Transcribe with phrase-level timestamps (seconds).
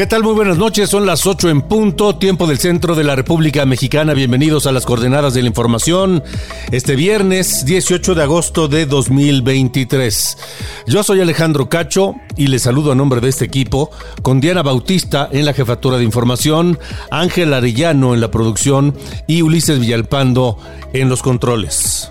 [0.00, 0.22] ¿Qué tal?
[0.22, 4.14] Muy buenas noches, son las 8 en punto, tiempo del centro de la República Mexicana.
[4.14, 6.24] Bienvenidos a las coordenadas de la información
[6.72, 10.38] este viernes 18 de agosto de 2023.
[10.86, 13.90] Yo soy Alejandro Cacho y les saludo a nombre de este equipo
[14.22, 16.78] con Diana Bautista en la jefatura de información,
[17.10, 18.96] Ángel Arellano en la producción
[19.26, 20.56] y Ulises Villalpando
[20.94, 22.10] en los controles.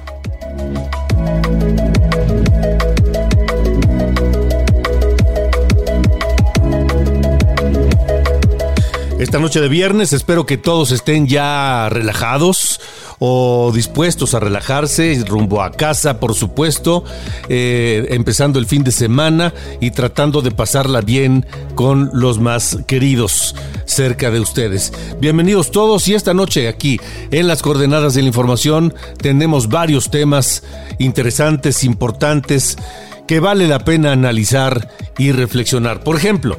[9.20, 12.80] Esta noche de viernes espero que todos estén ya relajados
[13.20, 17.04] o dispuestos a relajarse rumbo a casa, por supuesto,
[17.50, 23.58] eh, empezando el fin de semana y tratando de pasarla bien con los más queridos
[23.84, 24.94] cerca de ustedes.
[25.20, 26.98] Bienvenidos todos y esta noche aquí
[27.30, 30.64] en las coordenadas de la información tenemos varios temas
[30.98, 32.78] interesantes, importantes,
[33.28, 36.06] que vale la pena analizar y reflexionar.
[36.06, 36.58] Por ejemplo,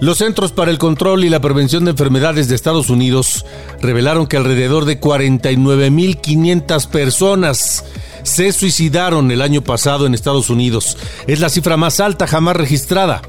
[0.00, 3.44] los Centros para el Control y la Prevención de Enfermedades de Estados Unidos
[3.80, 7.84] revelaron que alrededor de 49.500 personas
[8.22, 10.96] se suicidaron el año pasado en Estados Unidos.
[11.26, 13.22] Es la cifra más alta jamás registrada.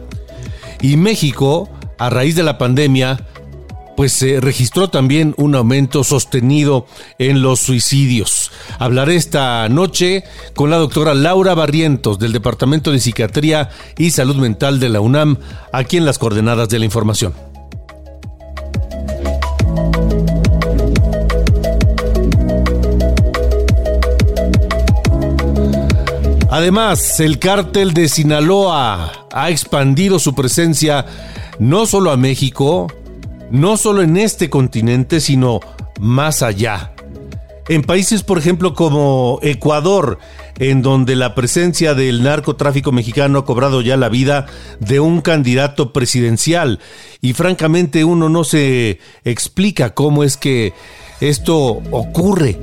[0.81, 3.25] Y México, a raíz de la pandemia,
[3.99, 6.85] pues se registró también un aumento sostenido
[7.17, 8.49] en los suicidios.
[8.77, 10.23] Hablaré esta noche
[10.55, 15.35] con la doctora Laura Barrientos del Departamento de Psiquiatría y Salud Mental de la UNAM,
[15.73, 17.33] aquí en las coordenadas de la información.
[26.49, 31.05] Además, el cártel de Sinaloa ha expandido su presencia
[31.59, 32.87] no solo a México,
[33.51, 35.59] no solo en este continente, sino
[35.99, 36.93] más allá.
[37.67, 40.17] En países, por ejemplo, como Ecuador,
[40.57, 44.47] en donde la presencia del narcotráfico mexicano ha cobrado ya la vida
[44.79, 46.79] de un candidato presidencial.
[47.21, 50.73] Y francamente uno no se explica cómo es que
[51.21, 51.55] esto
[51.91, 52.57] ocurre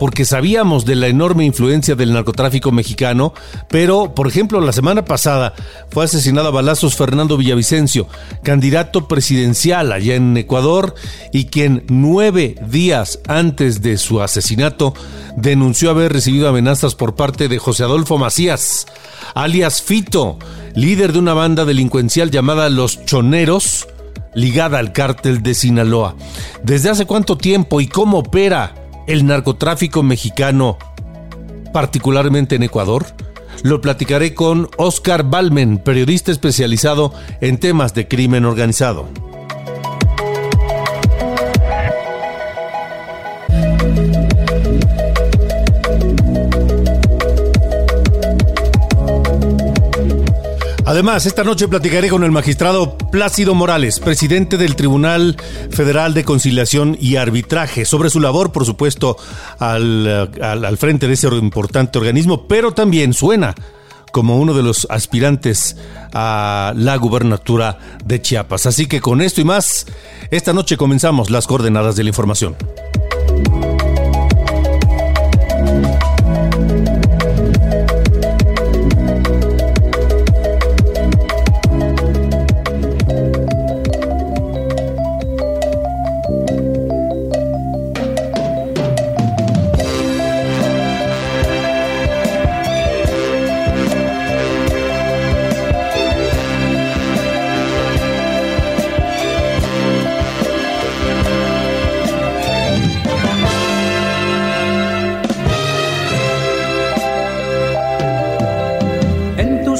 [0.00, 3.34] porque sabíamos de la enorme influencia del narcotráfico mexicano,
[3.68, 5.52] pero, por ejemplo, la semana pasada
[5.90, 8.08] fue asesinado a balazos Fernando Villavicencio,
[8.42, 10.94] candidato presidencial allá en Ecuador,
[11.34, 14.94] y quien nueve días antes de su asesinato
[15.36, 18.86] denunció haber recibido amenazas por parte de José Adolfo Macías,
[19.34, 20.38] alias Fito,
[20.74, 23.86] líder de una banda delincuencial llamada Los Choneros,
[24.34, 26.14] ligada al cártel de Sinaloa.
[26.62, 30.78] ¿Desde hace cuánto tiempo y cómo opera el narcotráfico mexicano,
[31.72, 33.06] particularmente en Ecuador?
[33.62, 39.08] Lo platicaré con Oscar Balmen, periodista especializado en temas de crimen organizado.
[50.90, 55.36] Además, esta noche platicaré con el magistrado Plácido Morales, presidente del Tribunal
[55.70, 59.16] Federal de Conciliación y Arbitraje, sobre su labor, por supuesto,
[59.60, 63.54] al, al, frente de ese importante organismo, pero también suena
[64.10, 65.76] como uno de los aspirantes
[66.12, 68.66] a la gubernatura de Chiapas.
[68.66, 69.86] Así que con esto y más,
[70.32, 72.56] esta noche comenzamos las coordenadas de la información.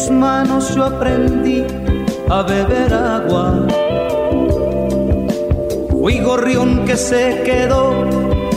[0.09, 1.65] Yo aprendí
[2.31, 3.67] a beber agua.
[5.91, 8.09] Fui gorrión que se quedó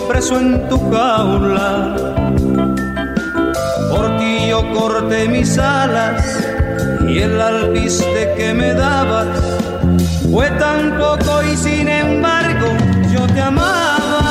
[0.07, 1.95] preso en tu jaula.
[3.89, 6.23] Por ti yo corté mis alas
[7.07, 9.27] y el alpiste que me dabas
[10.31, 12.67] fue tan poco y sin embargo
[13.13, 14.21] yo te amaba.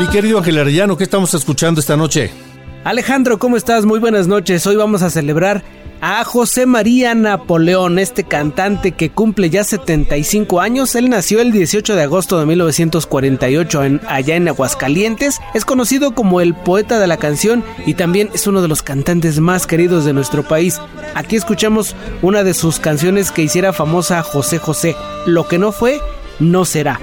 [0.00, 2.49] Mi querido Ángel Arellano, ¿qué estamos escuchando esta noche?
[2.82, 3.84] Alejandro, ¿cómo estás?
[3.84, 4.66] Muy buenas noches.
[4.66, 5.62] Hoy vamos a celebrar
[6.00, 10.94] a José María Napoleón, este cantante que cumple ya 75 años.
[10.94, 15.40] Él nació el 18 de agosto de 1948 en, allá en Aguascalientes.
[15.52, 19.40] Es conocido como el poeta de la canción y también es uno de los cantantes
[19.40, 20.80] más queridos de nuestro país.
[21.14, 24.96] Aquí escuchamos una de sus canciones que hiciera famosa José José.
[25.26, 26.00] Lo que no fue,
[26.38, 26.98] no será.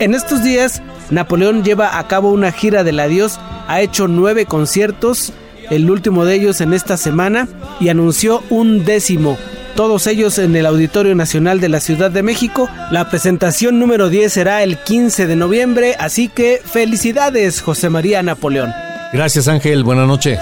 [0.00, 3.38] En estos días, Napoleón lleva a cabo una gira del adiós,
[3.68, 5.32] ha hecho nueve conciertos
[5.70, 7.48] el último de ellos en esta semana,
[7.80, 9.38] y anunció un décimo,
[9.74, 12.68] todos ellos en el Auditorio Nacional de la Ciudad de México.
[12.90, 18.72] La presentación número 10 será el 15 de noviembre, así que felicidades José María Napoleón.
[19.12, 20.38] Gracias Ángel, buena noche.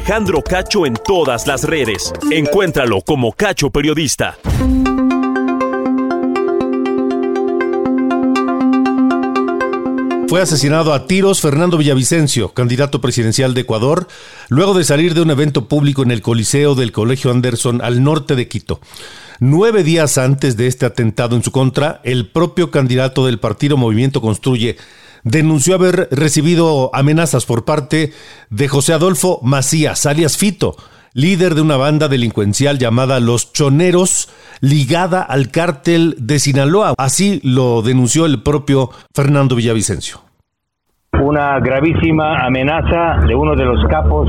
[0.00, 2.10] Alejandro Cacho en todas las redes.
[2.30, 4.38] Encuéntralo como Cacho Periodista.
[10.26, 14.08] Fue asesinado a tiros Fernando Villavicencio, candidato presidencial de Ecuador,
[14.48, 18.36] luego de salir de un evento público en el Coliseo del Colegio Anderson al norte
[18.36, 18.80] de Quito.
[19.38, 24.22] Nueve días antes de este atentado en su contra, el propio candidato del partido Movimiento
[24.22, 24.78] Construye
[25.24, 28.12] denunció haber recibido amenazas por parte
[28.50, 30.76] de José Adolfo Macías, alias Fito,
[31.12, 34.28] líder de una banda delincuencial llamada Los Choneros,
[34.60, 36.94] ligada al cártel de Sinaloa.
[36.96, 40.29] Así lo denunció el propio Fernando Villavicencio
[41.22, 44.28] una gravísima amenaza de uno de los capos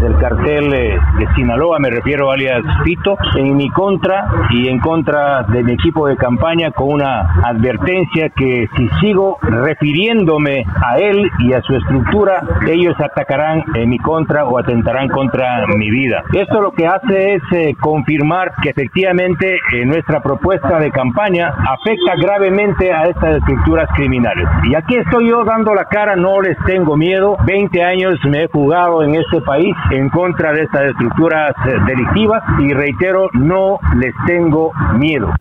[0.00, 5.62] del cartel de Sinaloa, me refiero alias Pito, en mi contra y en contra de
[5.62, 11.62] mi equipo de campaña con una advertencia que si sigo refiriéndome a él y a
[11.62, 16.24] su estructura, ellos atacarán en mi contra o atentarán contra mi vida.
[16.32, 22.16] Esto lo que hace es eh, confirmar que efectivamente eh, nuestra propuesta de campaña afecta
[22.20, 24.48] gravemente a estas estructuras criminales.
[24.64, 27.36] Y aquí estoy yo dando la cara, no les tengo miedo.
[27.46, 32.42] 20 años me he jugado en este país en contra de estas estructuras eh, delictivas
[32.60, 35.34] y reitero, no les tengo miedo.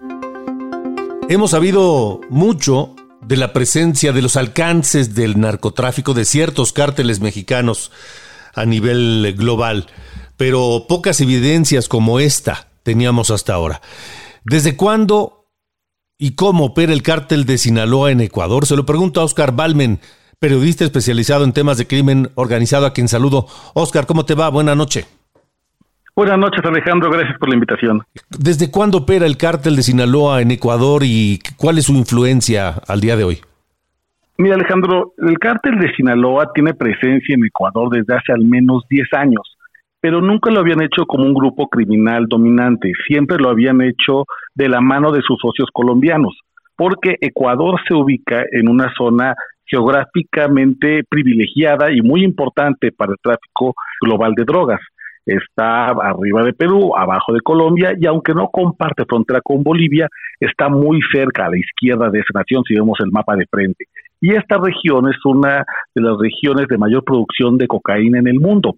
[1.29, 7.91] Hemos sabido mucho de la presencia de los alcances del narcotráfico de ciertos cárteles mexicanos
[8.53, 9.85] a nivel global,
[10.35, 13.81] pero pocas evidencias como esta teníamos hasta ahora.
[14.43, 15.47] ¿Desde cuándo
[16.17, 18.65] y cómo opera el cártel de Sinaloa en Ecuador?
[18.65, 19.99] Se lo pregunto a Oscar Balmen,
[20.41, 23.45] periodista especializado en temas de crimen organizado, a quien saludo.
[23.75, 24.49] Oscar, ¿cómo te va?
[24.49, 25.05] Buenas noches.
[26.15, 27.11] Buenas noches, Alejandro.
[27.11, 28.01] Gracias por la invitación.
[28.27, 33.01] ¿Desde cuándo opera el cártel de Sinaloa en Ecuador y cuál es su influencia al
[33.01, 33.37] día de hoy?
[34.37, 39.13] Mira, Alejandro, el cártel de Sinaloa tiene presencia en Ecuador desde hace al menos 10
[39.13, 39.43] años,
[39.99, 44.25] pero nunca lo habían hecho como un grupo criminal dominante, siempre lo habían hecho
[44.55, 46.35] de la mano de sus socios colombianos,
[46.75, 53.73] porque Ecuador se ubica en una zona geográficamente privilegiada y muy importante para el tráfico
[54.01, 54.79] global de drogas.
[55.25, 60.07] Está arriba de Perú, abajo de Colombia y aunque no comparte frontera con Bolivia,
[60.39, 63.85] está muy cerca a la izquierda de esa nación si vemos el mapa de frente.
[64.19, 65.63] Y esta región es una
[65.95, 68.75] de las regiones de mayor producción de cocaína en el mundo,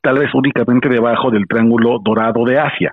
[0.00, 2.92] tal vez únicamente debajo del Triángulo Dorado de Asia.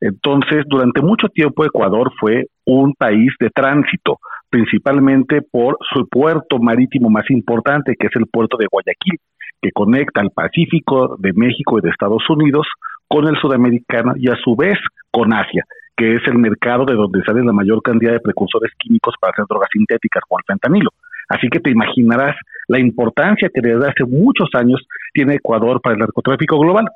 [0.00, 4.18] Entonces, durante mucho tiempo Ecuador fue un país de tránsito
[4.56, 9.18] principalmente por su puerto marítimo más importante, que es el puerto de Guayaquil,
[9.60, 12.66] que conecta al Pacífico de México y de Estados Unidos
[13.06, 14.78] con el sudamericano y a su vez
[15.10, 15.62] con Asia,
[15.94, 19.44] que es el mercado de donde sale la mayor cantidad de precursores químicos para hacer
[19.46, 20.88] drogas sintéticas como el fentanilo.
[21.28, 22.34] Así que te imaginarás
[22.68, 24.80] la importancia que desde hace muchos años
[25.12, 26.86] tiene Ecuador para el narcotráfico global.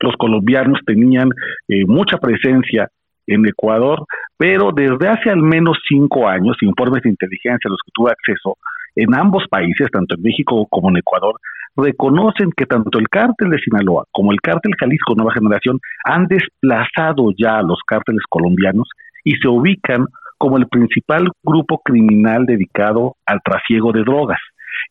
[0.00, 1.28] Los colombianos tenían
[1.68, 2.88] eh, mucha presencia
[3.26, 4.04] en Ecuador,
[4.36, 8.56] pero desde hace al menos cinco años, informes de inteligencia a los que tuve acceso,
[8.96, 11.34] en ambos países, tanto en México como en Ecuador,
[11.76, 17.30] reconocen que tanto el cártel de Sinaloa como el cártel Jalisco Nueva Generación han desplazado
[17.36, 18.88] ya a los cárteles colombianos
[19.24, 20.06] y se ubican
[20.38, 24.40] como el principal grupo criminal dedicado al trasiego de drogas.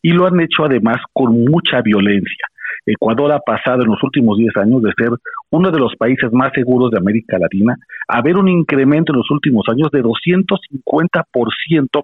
[0.01, 2.47] Y lo han hecho además con mucha violencia.
[2.85, 5.11] Ecuador ha pasado en los últimos 10 años de ser
[5.51, 9.31] uno de los países más seguros de América Latina a ver un incremento en los
[9.31, 12.03] últimos años de 250%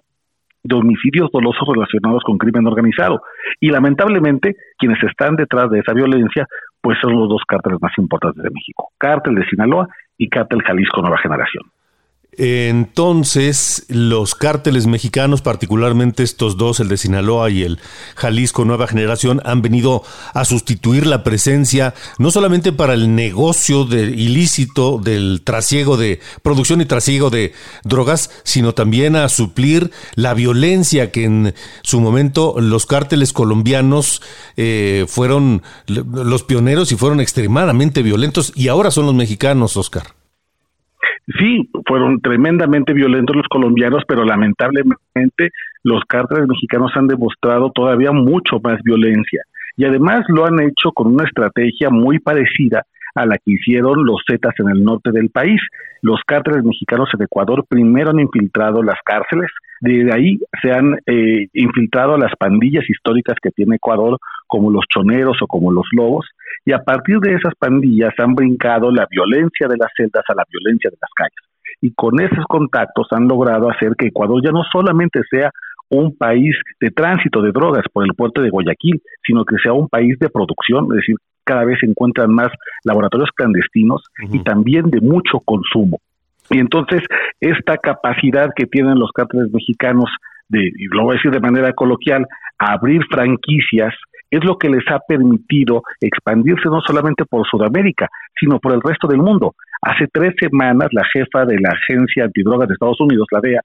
[0.62, 3.22] de homicidios dolosos relacionados con crimen organizado.
[3.60, 6.46] Y lamentablemente, quienes están detrás de esa violencia,
[6.80, 11.00] pues son los dos cárteles más importantes de México, cártel de Sinaloa y cártel Jalisco
[11.00, 11.64] Nueva Generación.
[12.36, 17.78] Entonces, los cárteles mexicanos, particularmente estos dos, el de Sinaloa y el
[18.14, 24.04] Jalisco Nueva Generación, han venido a sustituir la presencia no solamente para el negocio de,
[24.04, 27.52] ilícito del trasiego de producción y trasiego de
[27.84, 34.22] drogas, sino también a suplir la violencia que en su momento los cárteles colombianos
[34.56, 40.19] eh, fueron los pioneros y fueron extremadamente violentos y ahora son los mexicanos, Oscar.
[41.38, 45.50] Sí, fueron tremendamente violentos los colombianos, pero lamentablemente
[45.82, 49.42] los cárteles mexicanos han demostrado todavía mucho más violencia
[49.76, 54.22] y además lo han hecho con una estrategia muy parecida a la que hicieron los
[54.28, 55.60] Zetas en el norte del país.
[56.02, 59.50] Los cárteles mexicanos en Ecuador primero han infiltrado las cárceles,
[59.80, 64.18] de ahí se han eh, infiltrado las pandillas históricas que tiene Ecuador,
[64.50, 66.26] como los choneros o como los lobos,
[66.64, 70.44] y a partir de esas pandillas han brincado la violencia de las celdas a la
[70.50, 71.50] violencia de las calles.
[71.80, 75.50] Y con esos contactos han logrado hacer que Ecuador ya no solamente sea
[75.88, 79.88] un país de tránsito de drogas por el puerto de Guayaquil, sino que sea un
[79.88, 82.48] país de producción, es decir, cada vez se encuentran más
[82.84, 85.98] laboratorios clandestinos y también de mucho consumo.
[86.50, 87.02] Y entonces,
[87.40, 90.10] esta capacidad que tienen los cárteles mexicanos
[90.48, 92.26] de, y lo voy a decir de manera coloquial,
[92.58, 93.94] abrir franquicias
[94.30, 98.08] es lo que les ha permitido expandirse no solamente por Sudamérica,
[98.38, 99.54] sino por el resto del mundo.
[99.82, 103.60] Hace tres semanas la jefa de la Agencia Antidrogas de Estados Unidos, la DEA,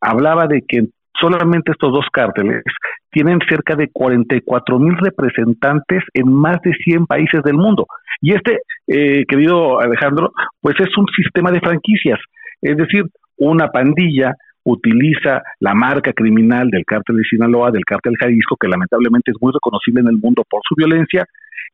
[0.00, 0.88] hablaba de que
[1.20, 2.62] solamente estos dos cárteles
[3.10, 7.86] tienen cerca de 44 mil representantes en más de 100 países del mundo.
[8.20, 12.18] Y este, eh, querido Alejandro, pues es un sistema de franquicias,
[12.60, 13.04] es decir,
[13.36, 14.34] una pandilla
[14.70, 19.52] utiliza la marca criminal del cártel de Sinaloa, del cártel Jalisco, que lamentablemente es muy
[19.52, 21.24] reconocible en el mundo por su violencia,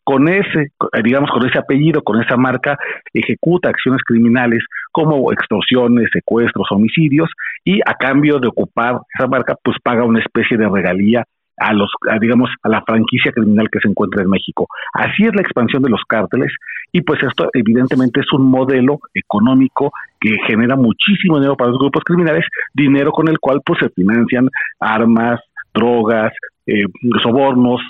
[0.04, 0.70] con ese,
[1.02, 2.76] digamos, con ese apellido, con esa marca,
[3.12, 7.30] ejecuta acciones criminales como extorsiones, secuestros, homicidios,
[7.64, 11.24] y a cambio de ocupar esa marca, pues paga una especie de regalía
[11.56, 14.66] a los, digamos, a la franquicia criminal que se encuentra en México.
[14.92, 16.52] Así es la expansión de los cárteles
[16.92, 22.02] y pues esto evidentemente es un modelo económico que genera muchísimo dinero para los grupos
[22.04, 24.48] criminales, dinero con el cual pues se financian
[24.80, 25.40] armas,
[25.72, 26.32] drogas,
[26.66, 26.84] eh,
[27.22, 27.80] sobornos,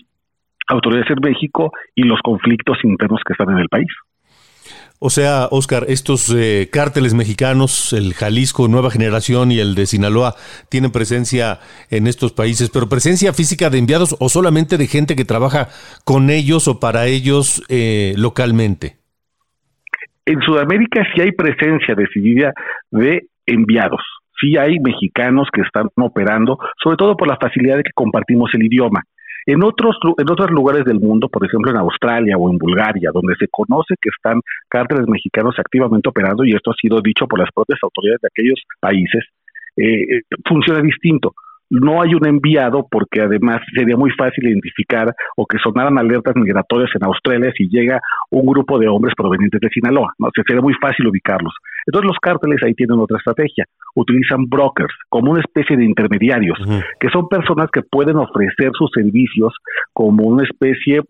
[0.68, 3.88] autoridades en México y los conflictos internos que están en el país.
[5.00, 10.34] O sea, Oscar, estos eh, cárteles mexicanos, el Jalisco Nueva Generación y el de Sinaloa,
[10.70, 11.58] tienen presencia
[11.90, 15.68] en estos países, pero presencia física de enviados o solamente de gente que trabaja
[16.04, 18.96] con ellos o para ellos eh, localmente.
[20.26, 22.52] En Sudamérica sí hay presencia decidida
[22.90, 24.00] de enviados.
[24.40, 28.64] Sí hay mexicanos que están operando, sobre todo por la facilidad de que compartimos el
[28.64, 29.02] idioma.
[29.46, 33.34] En otros, en otros lugares del mundo, por ejemplo en Australia o en Bulgaria, donde
[33.38, 37.50] se conoce que están cárteles mexicanos activamente operando, y esto ha sido dicho por las
[37.54, 39.24] propias autoridades de aquellos países,
[39.76, 41.34] eh, funciona distinto
[41.70, 46.90] no hay un enviado porque además sería muy fácil identificar o que sonaran alertas migratorias
[46.94, 50.28] en Australia si llega un grupo de hombres provenientes de Sinaloa, ¿no?
[50.46, 51.54] sería muy fácil ubicarlos.
[51.86, 53.64] Entonces los cárteles ahí tienen otra estrategia,
[53.94, 56.58] utilizan brokers como una especie de intermediarios,
[56.98, 59.54] que son personas que pueden ofrecer sus servicios
[59.92, 61.00] como una especie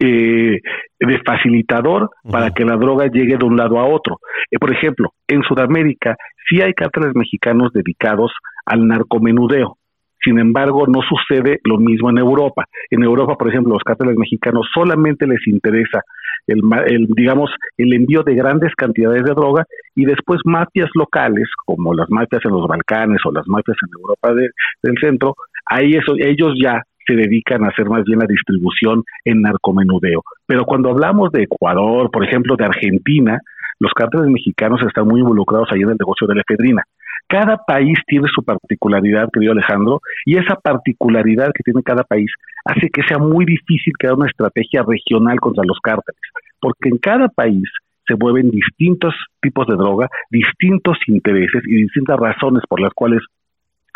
[0.00, 0.60] eh,
[1.00, 4.18] de facilitador para que la droga llegue de un lado a otro.
[4.50, 6.16] Eh, por ejemplo, en Sudamérica
[6.48, 8.32] sí hay cárteles mexicanos dedicados
[8.64, 9.77] al narcomenudeo.
[10.22, 12.64] Sin embargo, no sucede lo mismo en Europa.
[12.90, 16.02] En Europa, por ejemplo, los cárteles mexicanos solamente les interesa
[16.46, 22.08] el, digamos, el envío de grandes cantidades de droga y después mafias locales, como las
[22.10, 24.34] mafias en los Balcanes o las mafias en Europa
[24.82, 25.34] del centro,
[25.66, 30.22] ahí eso, ellos ya se dedican a hacer más bien la distribución en narcomenudeo.
[30.46, 33.40] Pero cuando hablamos de Ecuador, por ejemplo, de Argentina,
[33.80, 36.82] los cárteles mexicanos están muy involucrados ahí en el negocio de la efedrina.
[37.26, 42.30] Cada país tiene su particularidad, querido Alejandro, y esa particularidad que tiene cada país
[42.64, 46.20] hace que sea muy difícil crear una estrategia regional contra los cárteles,
[46.60, 47.64] porque en cada país
[48.06, 53.20] se mueven distintos tipos de droga, distintos intereses y distintas razones por las cuales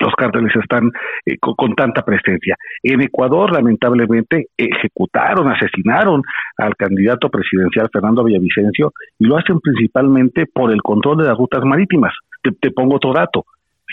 [0.02, 0.90] los cárteles están
[1.26, 2.56] eh, con, tanta presencia.
[2.82, 6.22] En Ecuador, lamentablemente, ejecutaron, asesinaron
[6.58, 11.64] al candidato presidencial Fernando Villavicencio y lo hacen principalmente por el control de las rutas
[11.64, 12.12] marítimas.
[12.42, 13.44] Te, pongo otro dato.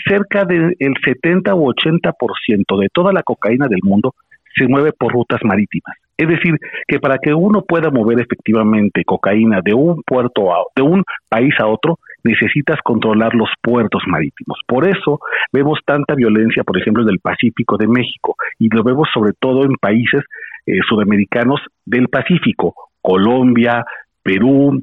[0.06, 4.14] cerca del 70 u 80% de toda la cocaína del mundo
[4.56, 5.96] se mueve por rutas marítimas.
[6.16, 6.54] Es decir,
[6.86, 11.54] que para que uno pueda mover efectivamente cocaína de un puerto a, de un país
[11.58, 14.58] a otro, necesitas controlar los puertos marítimos.
[14.66, 15.20] Por eso
[15.52, 19.64] vemos tanta violencia, por ejemplo, en el Pacífico de México, y lo vemos sobre todo
[19.64, 20.22] en países
[20.66, 23.84] eh, sudamericanos del Pacífico, Colombia,
[24.22, 24.82] Perú,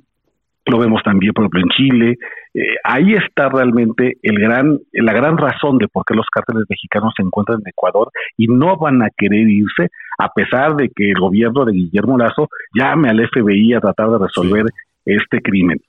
[0.67, 2.17] lo vemos también, por ejemplo, en Chile.
[2.57, 7.13] Eh, ahí está realmente el gran, la gran razón de por qué los cárteles mexicanos
[7.15, 11.19] se encuentran en Ecuador y no van a querer irse, a pesar de que el
[11.19, 14.65] gobierno de Guillermo Lazo llame al FBI a tratar de resolver
[15.05, 15.79] este crimen.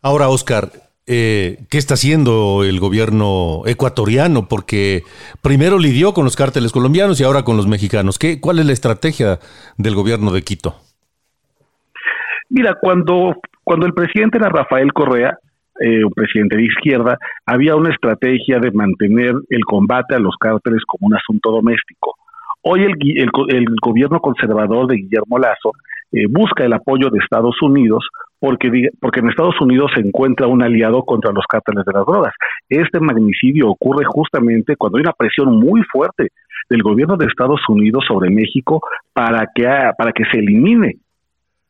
[0.00, 0.70] Ahora, Oscar,
[1.06, 4.48] eh, ¿qué está haciendo el gobierno ecuatoriano?
[4.48, 5.02] Porque
[5.42, 8.18] primero lidió con los cárteles colombianos y ahora con los mexicanos.
[8.18, 9.38] ¿Qué, ¿Cuál es la estrategia
[9.76, 10.76] del gobierno de Quito?
[12.48, 15.38] Mira, cuando cuando el presidente era Rafael Correa,
[15.80, 20.82] eh, un presidente de izquierda, había una estrategia de mantener el combate a los cárteles
[20.86, 22.14] como un asunto doméstico.
[22.62, 22.94] Hoy el,
[23.48, 25.72] el, gobierno conservador de Guillermo Lazo
[26.12, 30.62] eh, busca el apoyo de Estados Unidos porque, porque en Estados Unidos se encuentra un
[30.62, 32.32] aliado contra los cárteles de las drogas.
[32.68, 36.28] Este magnicidio ocurre justamente cuando hay una presión muy fuerte
[36.70, 38.80] del gobierno de Estados Unidos sobre México
[39.12, 39.64] para que,
[39.98, 40.96] para que se elimine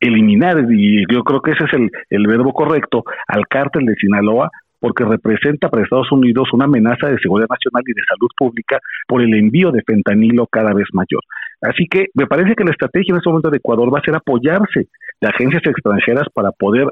[0.00, 4.50] eliminar, y yo creo que ese es el, el verbo correcto, al cártel de Sinaloa,
[4.84, 9.22] porque representa para Estados Unidos una amenaza de seguridad nacional y de salud pública por
[9.22, 11.22] el envío de fentanilo cada vez mayor.
[11.62, 14.14] Así que me parece que la estrategia en este momento de Ecuador va a ser
[14.14, 14.88] apoyarse
[15.22, 16.88] de agencias extranjeras para poder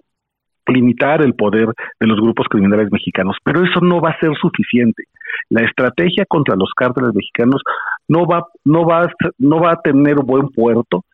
[0.69, 1.67] limitar el poder
[2.01, 5.05] de los grupos criminales mexicanos, pero eso no va a ser suficiente.
[5.51, 7.61] La estrategia contra los cárteles mexicanos
[8.09, 11.05] no va no va no va a tener buen puerto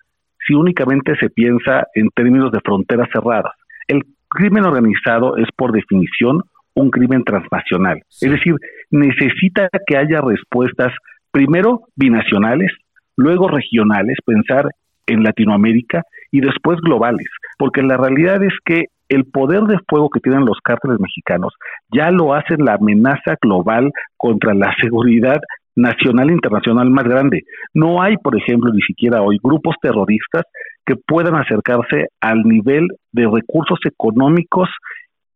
[0.49, 3.52] si únicamente se piensa en términos de fronteras cerradas.
[3.87, 6.40] El crimen organizado es por definición
[6.75, 8.55] un crimen transnacional, es decir,
[8.90, 10.93] necesita que haya respuestas
[11.31, 12.71] primero binacionales,
[13.17, 14.67] luego regionales, pensar
[15.06, 17.26] en Latinoamérica y después globales,
[17.58, 21.54] porque la realidad es que el poder de fuego que tienen los cárteles mexicanos
[21.91, 25.41] ya lo hacen la amenaza global contra la seguridad
[25.78, 27.43] nacional e internacional más grande.
[27.73, 30.45] No hay, por ejemplo, ni siquiera hoy grupos terroristas
[30.84, 34.69] que puedan acercarse al nivel de recursos económicos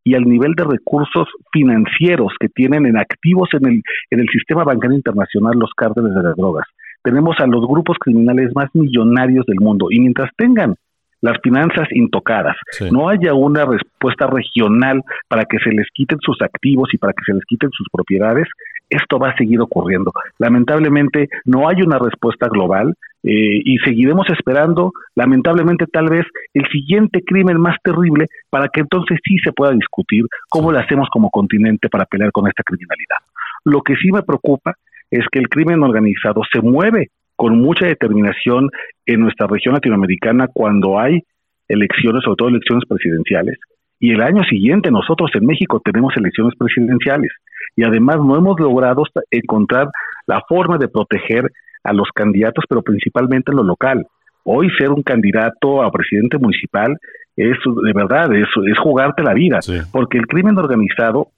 [0.04, 4.64] y al nivel de recursos financieros que tienen en activos en el, en el sistema
[4.64, 6.66] bancario internacional los cárteles de las drogas.
[7.04, 10.74] Tenemos a los grupos criminales más millonarios del mundo y mientras tengan
[11.22, 12.56] las finanzas intocadas,
[12.90, 17.22] no haya una respuesta regional para que se les quiten sus activos y para que
[17.24, 18.48] se les quiten sus propiedades,
[18.92, 20.12] esto va a seguir ocurriendo.
[20.38, 27.22] Lamentablemente no hay una respuesta global eh, y seguiremos esperando, lamentablemente tal vez, el siguiente
[27.24, 31.88] crimen más terrible para que entonces sí se pueda discutir cómo lo hacemos como continente
[31.88, 33.18] para pelear con esta criminalidad.
[33.64, 34.74] Lo que sí me preocupa
[35.10, 38.70] es que el crimen organizado se mueve con mucha determinación
[39.06, 41.22] en nuestra región latinoamericana cuando hay
[41.68, 43.58] elecciones, sobre todo elecciones presidenciales,
[44.02, 47.30] y el año siguiente nosotros en México tenemos elecciones presidenciales
[47.76, 49.90] y además no hemos logrado encontrar
[50.26, 51.52] la forma de proteger
[51.84, 54.04] a los candidatos, pero principalmente en lo local.
[54.42, 56.98] Hoy ser un candidato a presidente municipal
[57.36, 59.60] es de verdad, es, es jugarte la vida,
[59.92, 61.28] porque el crimen organizado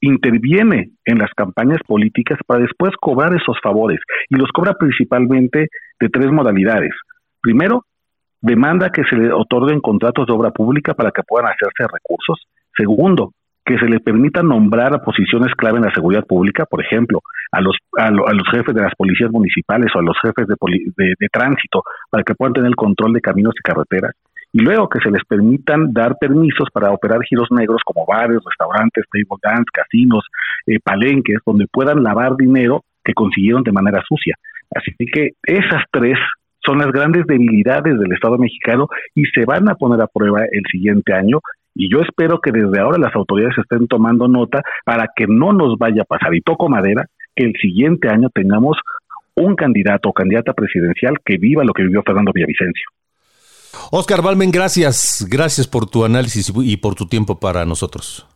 [0.00, 5.68] interviene en las campañas políticas para después cobrar esos favores y los cobra principalmente
[6.00, 6.90] de tres modalidades.
[7.40, 7.84] Primero,
[8.42, 12.44] demanda que se le otorguen contratos de obra pública para que puedan hacerse recursos.
[12.76, 13.32] Segundo,
[13.64, 17.20] que se le permita nombrar a posiciones clave en la seguridad pública, por ejemplo,
[17.52, 20.56] a los, a, los jefes de las policías municipales o a los jefes de,
[20.96, 24.12] de, tránsito, para que puedan tener el control de caminos y carreteras.
[24.52, 29.04] Y luego que se les permitan dar permisos para operar giros negros como bares, restaurantes,
[29.10, 30.26] table dance, casinos,
[30.66, 34.34] eh, palenques, donde puedan lavar dinero que consiguieron de manera sucia.
[34.74, 36.18] Así que esas tres
[36.64, 40.62] son las grandes debilidades del Estado mexicano y se van a poner a prueba el
[40.70, 41.40] siguiente año
[41.74, 45.78] y yo espero que desde ahora las autoridades estén tomando nota para que no nos
[45.78, 48.76] vaya a pasar, y toco madera, que el siguiente año tengamos
[49.34, 52.86] un candidato o candidata presidencial que viva lo que vivió Fernando Villavicencio.
[53.90, 55.26] Oscar Balmen, gracias.
[55.30, 58.26] Gracias por tu análisis y por tu tiempo para nosotros.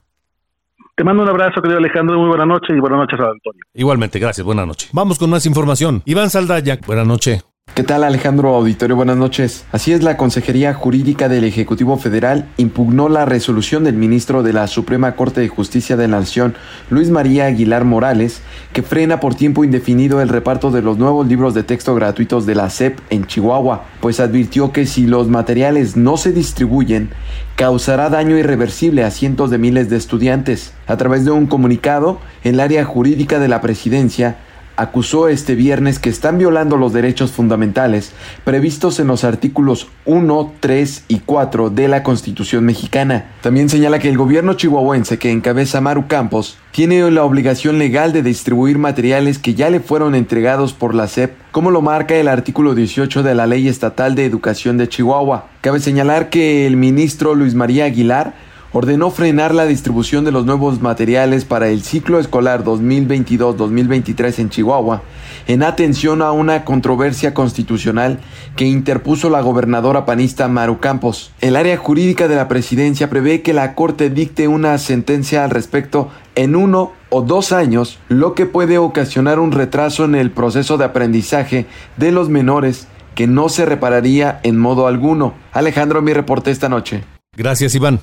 [0.94, 2.18] Te mando un abrazo, querido Alejandro.
[2.18, 3.60] Muy buena noche y buenas noches a Antonio.
[3.74, 4.46] Igualmente, gracias.
[4.46, 4.88] Buenas noches.
[4.94, 6.02] Vamos con más información.
[6.06, 7.55] Iván Saldaya, buenas noches.
[7.76, 8.96] ¿Qué tal Alejandro Auditorio?
[8.96, 9.66] Buenas noches.
[9.70, 14.66] Así es, la Consejería Jurídica del Ejecutivo Federal impugnó la resolución del ministro de la
[14.66, 16.54] Suprema Corte de Justicia de la Nación,
[16.88, 18.40] Luis María Aguilar Morales,
[18.72, 22.54] que frena por tiempo indefinido el reparto de los nuevos libros de texto gratuitos de
[22.54, 27.10] la SEP en Chihuahua, pues advirtió que si los materiales no se distribuyen,
[27.56, 30.72] causará daño irreversible a cientos de miles de estudiantes.
[30.86, 34.38] A través de un comunicado, el área jurídica de la presidencia
[34.76, 38.12] acusó este viernes que están violando los derechos fundamentales
[38.44, 43.32] previstos en los artículos 1, 3 y 4 de la Constitución mexicana.
[43.42, 48.22] También señala que el gobierno chihuahuense que encabeza Maru Campos tiene la obligación legal de
[48.22, 52.74] distribuir materiales que ya le fueron entregados por la SEP, como lo marca el artículo
[52.74, 55.48] 18 de la Ley Estatal de Educación de Chihuahua.
[55.62, 58.34] Cabe señalar que el ministro Luis María Aguilar
[58.76, 65.02] ordenó frenar la distribución de los nuevos materiales para el ciclo escolar 2022-2023 en Chihuahua,
[65.46, 68.18] en atención a una controversia constitucional
[68.54, 71.32] que interpuso la gobernadora panista Maru Campos.
[71.40, 76.10] El área jurídica de la presidencia prevé que la Corte dicte una sentencia al respecto
[76.34, 80.84] en uno o dos años, lo que puede ocasionar un retraso en el proceso de
[80.84, 81.64] aprendizaje
[81.96, 85.32] de los menores que no se repararía en modo alguno.
[85.52, 87.04] Alejandro, mi reporte esta noche.
[87.34, 88.00] Gracias, Iván.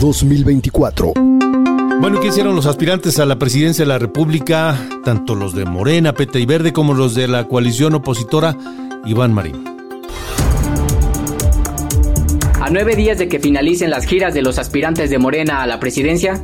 [0.00, 1.12] Ruta 2024.
[2.00, 4.78] Bueno, ¿qué hicieron los aspirantes a la presidencia de la República?
[5.04, 8.56] Tanto los de Morena, Peta y Verde, como los de la coalición opositora,
[9.04, 9.62] Iván Marín.
[12.60, 15.78] A nueve días de que finalicen las giras de los aspirantes de Morena a la
[15.78, 16.42] presidencia,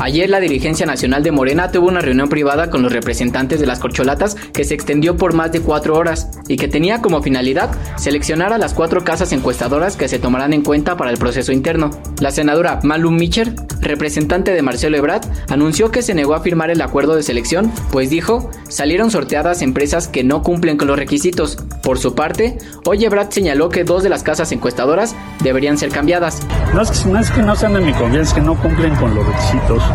[0.00, 3.80] Ayer la dirigencia nacional de Morena tuvo una reunión privada con los representantes de las
[3.80, 8.52] corcholatas que se extendió por más de cuatro horas y que tenía como finalidad seleccionar
[8.52, 11.90] a las cuatro casas encuestadoras que se tomarán en cuenta para el proceso interno.
[12.20, 16.80] La senadora Malum Micher, representante de Marcelo Ebrard, anunció que se negó a firmar el
[16.80, 21.56] acuerdo de selección, pues dijo, salieron sorteadas empresas que no cumplen con los requisitos.
[21.82, 26.40] Por su parte, hoy Ebrard señaló que dos de las casas encuestadoras deberían ser cambiadas.
[26.72, 28.94] No es que no, es que no sean de mi confianza, es que no cumplen
[28.94, 29.87] con los requisitos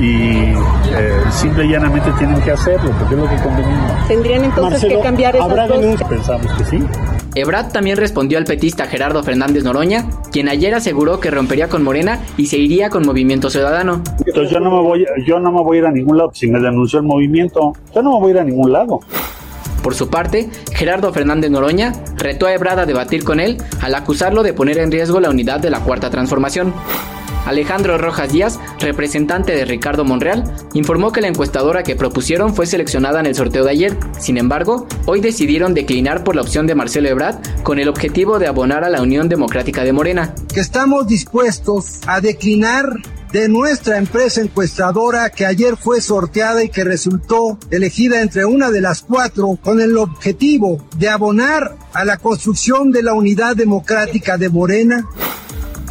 [0.00, 0.52] y
[0.94, 4.08] eh, simple y llanamente tienen que hacerlo, porque es lo que convenimos.
[4.08, 6.02] ¿Tendrían entonces que cambiar esas ¿habrá dos?
[6.08, 6.78] Pensamos que sí.
[7.34, 12.20] Ebrard también respondió al petista Gerardo Fernández Noroña, quien ayer aseguró que rompería con Morena
[12.36, 14.02] y se iría con Movimiento Ciudadano.
[14.26, 16.30] Entonces yo no me voy, yo no me voy a ir a ningún lado.
[16.34, 19.00] Si me denunció el movimiento, yo no me voy a ir a ningún lado.
[19.82, 24.42] Por su parte, Gerardo Fernández Noroña retó a Ebrard a debatir con él al acusarlo
[24.42, 26.72] de poner en riesgo la unidad de la Cuarta Transformación.
[27.44, 33.20] Alejandro Rojas Díaz, representante de Ricardo Monreal, informó que la encuestadora que propusieron fue seleccionada
[33.20, 33.96] en el sorteo de ayer.
[34.18, 38.46] Sin embargo, hoy decidieron declinar por la opción de Marcelo Ebrard con el objetivo de
[38.46, 40.34] abonar a la Unión Democrática de Morena.
[40.52, 42.86] que estamos dispuestos a declinar
[43.32, 48.82] de nuestra empresa encuestadora que ayer fue sorteada y que resultó elegida entre una de
[48.82, 54.50] las cuatro con el objetivo de abonar a la construcción de la unidad democrática de
[54.50, 55.06] Morena.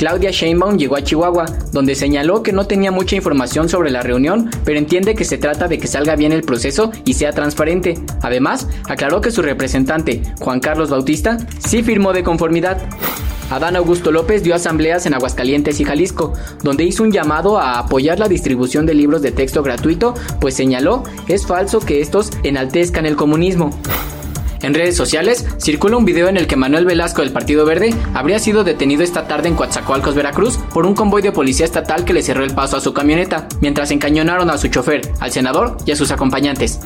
[0.01, 4.49] Claudia Sheinbaum llegó a Chihuahua, donde señaló que no tenía mucha información sobre la reunión,
[4.65, 7.99] pero entiende que se trata de que salga bien el proceso y sea transparente.
[8.23, 12.81] Además, aclaró que su representante, Juan Carlos Bautista, sí firmó de conformidad.
[13.51, 16.33] Adán Augusto López dio asambleas en Aguascalientes y Jalisco,
[16.63, 21.03] donde hizo un llamado a apoyar la distribución de libros de texto gratuito, pues señaló
[21.27, 23.69] es falso que estos enaltezcan el comunismo.
[24.61, 28.37] En redes sociales circula un video en el que Manuel Velasco del Partido Verde habría
[28.37, 32.21] sido detenido esta tarde en Coatzacoalcos, Veracruz, por un convoy de policía estatal que le
[32.21, 35.95] cerró el paso a su camioneta, mientras encañonaron a su chofer, al senador y a
[35.95, 36.79] sus acompañantes.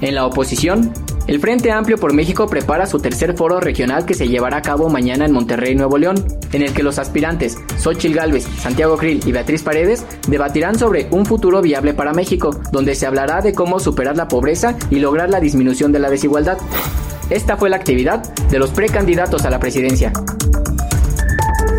[0.00, 0.92] En la oposición,
[1.30, 4.88] el Frente Amplio por México prepara su tercer foro regional que se llevará a cabo
[4.88, 9.30] mañana en Monterrey, Nuevo León, en el que los aspirantes Xochil Gálvez, Santiago Krill y
[9.30, 14.16] Beatriz Paredes debatirán sobre un futuro viable para México, donde se hablará de cómo superar
[14.16, 16.58] la pobreza y lograr la disminución de la desigualdad.
[17.30, 20.12] Esta fue la actividad de los precandidatos a la presidencia.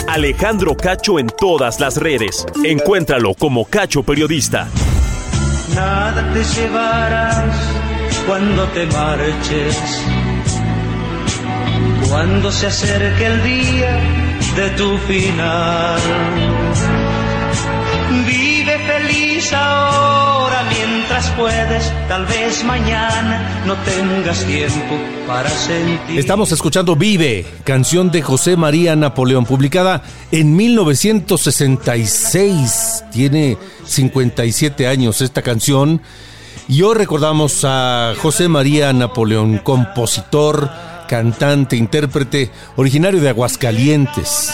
[0.07, 2.45] Alejandro Cacho en todas las redes.
[2.63, 4.69] Encuéntralo como Cacho Periodista.
[5.75, 7.90] Nada te llevarás
[8.27, 9.77] cuando te marches.
[12.09, 13.99] Cuando se acerque el día
[14.55, 15.99] de tu final.
[18.27, 21.91] Vive feliz ahora mientras puedes.
[22.07, 26.19] Tal vez mañana no tengas tiempo para sentir.
[26.19, 33.05] Estamos escuchando Vive, canción de José María Napoleón, publicada en 1966.
[33.11, 36.01] Tiene 57 años esta canción.
[36.67, 40.69] Y hoy recordamos a José María Napoleón, compositor,
[41.07, 44.53] cantante, intérprete, originario de Aguascalientes.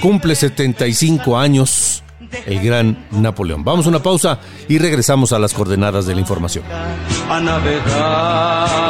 [0.00, 2.02] Cumple 75 años
[2.46, 3.64] el gran Napoleón.
[3.64, 6.64] Vamos a una pausa y regresamos a las coordenadas de la información.
[7.28, 8.82] a navegar.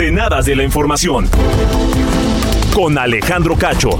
[0.00, 1.28] Coordenadas de la información.
[2.72, 3.90] Con Alejandro Cacho.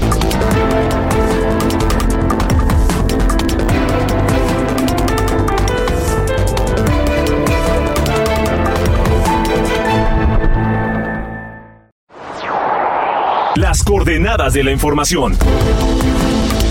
[13.57, 15.37] Las coordenadas de la información.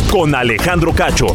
[0.10, 1.28] Con Alejandro Cacho.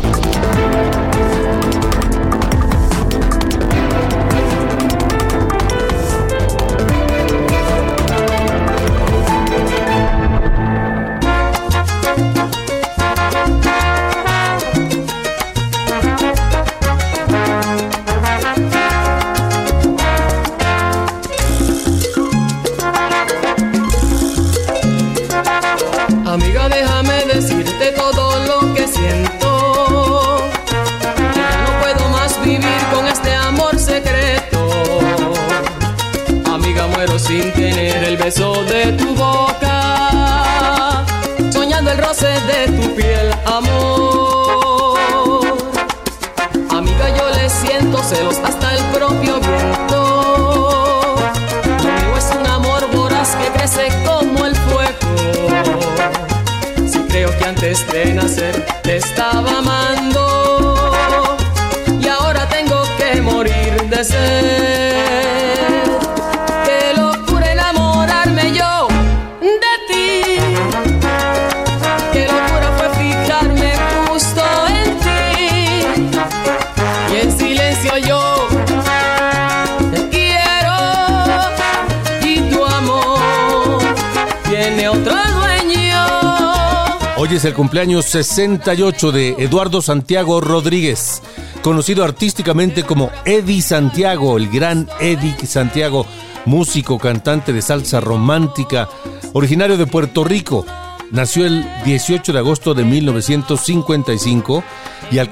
[87.54, 91.22] Cumpleaños 68 de Eduardo Santiago Rodríguez,
[91.62, 96.06] conocido artísticamente como Eddie Santiago, el gran Eddie Santiago,
[96.44, 98.88] músico, cantante de salsa romántica,
[99.32, 100.66] originario de Puerto Rico.
[101.12, 104.64] Nació el 18 de agosto de 1955
[105.10, 105.30] y al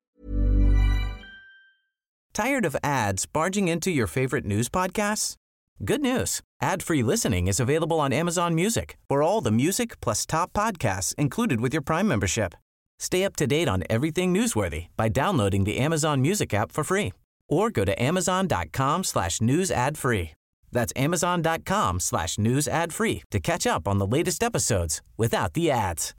[2.32, 5.36] Tired of ads barging into your favorite news podcasts?
[5.84, 6.42] Good news.
[6.60, 11.60] Ad-free listening is available on Amazon Music for all the music plus top podcasts included
[11.60, 12.54] with your Prime membership.
[13.00, 17.12] Stay up to date on everything newsworthy by downloading the Amazon Music app for free
[17.48, 20.30] or go to amazon.com slash news ad free.
[20.70, 25.72] That's amazon.com slash news ad free to catch up on the latest episodes without the
[25.72, 26.14] ads.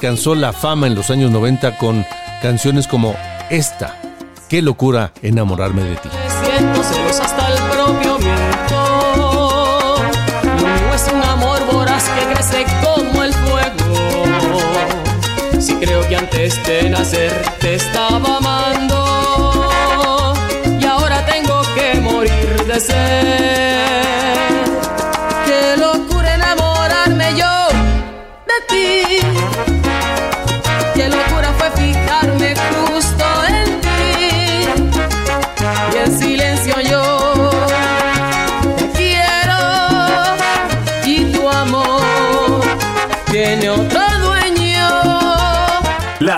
[0.00, 2.04] Alcanzó la fama en los años 90 con
[2.42, 3.14] canciones como
[3.50, 3.96] esta,
[4.48, 6.08] Qué locura enamorarme de ti.
[6.60, 9.96] Siento celos hasta el propio viento.
[10.44, 14.20] Lo mío es un amor voraz que crece como el fuego.
[15.58, 20.34] Si creo que antes de nacer te estaba amando
[20.78, 23.39] y ahora tengo que morir de sed.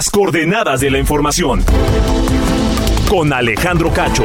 [0.02, 1.62] Las coordenadas de la información.
[3.08, 4.24] Con Alejandro Cacho.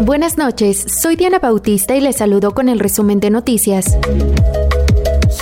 [0.00, 3.98] Buenas noches, soy Diana Bautista y les saludo con el resumen de noticias.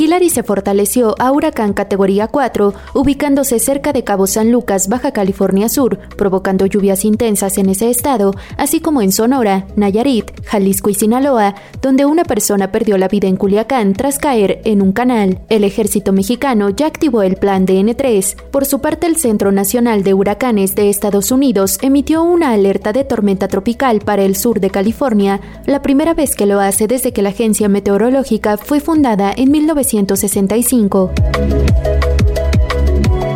[0.06, 5.68] Hillary se fortaleció a huracán categoría 4, ubicándose cerca de Cabo San Lucas, Baja California
[5.68, 11.56] Sur, provocando lluvias intensas en ese estado, así como en Sonora, Nayarit, Jalisco y Sinaloa,
[11.82, 15.40] donde una persona perdió la vida en Culiacán tras caer en un canal.
[15.48, 18.36] El ejército mexicano ya activó el plan DN3.
[18.52, 23.02] Por su parte, el Centro Nacional de Huracanes de Estados Unidos emitió una alerta de
[23.02, 27.22] tormenta tropical para el sur de California, la primera vez que lo hace desde que
[27.22, 29.50] la agencia meteorológica fue fundada en
[29.96, 31.10] 1965.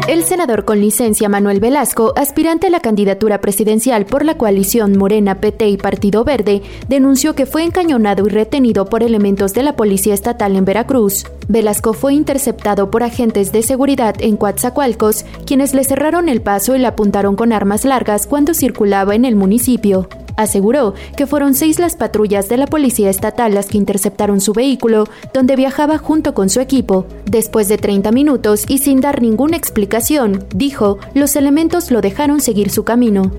[0.09, 5.41] El senador con licencia Manuel Velasco, aspirante a la candidatura presidencial por la coalición Morena,
[5.41, 10.13] PT y Partido Verde, denunció que fue encañonado y retenido por elementos de la Policía
[10.13, 11.27] Estatal en Veracruz.
[11.47, 16.81] Velasco fue interceptado por agentes de seguridad en Coatzacoalcos, quienes le cerraron el paso y
[16.81, 20.09] le apuntaron con armas largas cuando circulaba en el municipio.
[20.37, 25.09] Aseguró que fueron seis las patrullas de la Policía Estatal las que interceptaron su vehículo,
[25.33, 27.07] donde viajaba junto con su equipo.
[27.25, 32.71] Después de 30 minutos y sin dar ninguna explicación, dijo, los elementos lo dejaron seguir
[32.71, 33.31] su camino.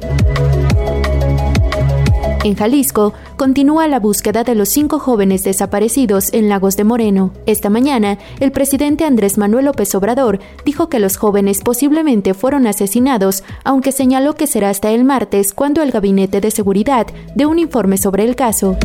[2.44, 7.32] En Jalisco, continúa la búsqueda de los cinco jóvenes desaparecidos en Lagos de Moreno.
[7.46, 13.44] Esta mañana, el presidente Andrés Manuel López Obrador dijo que los jóvenes posiblemente fueron asesinados,
[13.64, 17.98] aunque señaló que será hasta el martes cuando el Gabinete de Seguridad dé un informe
[17.98, 18.76] sobre el caso.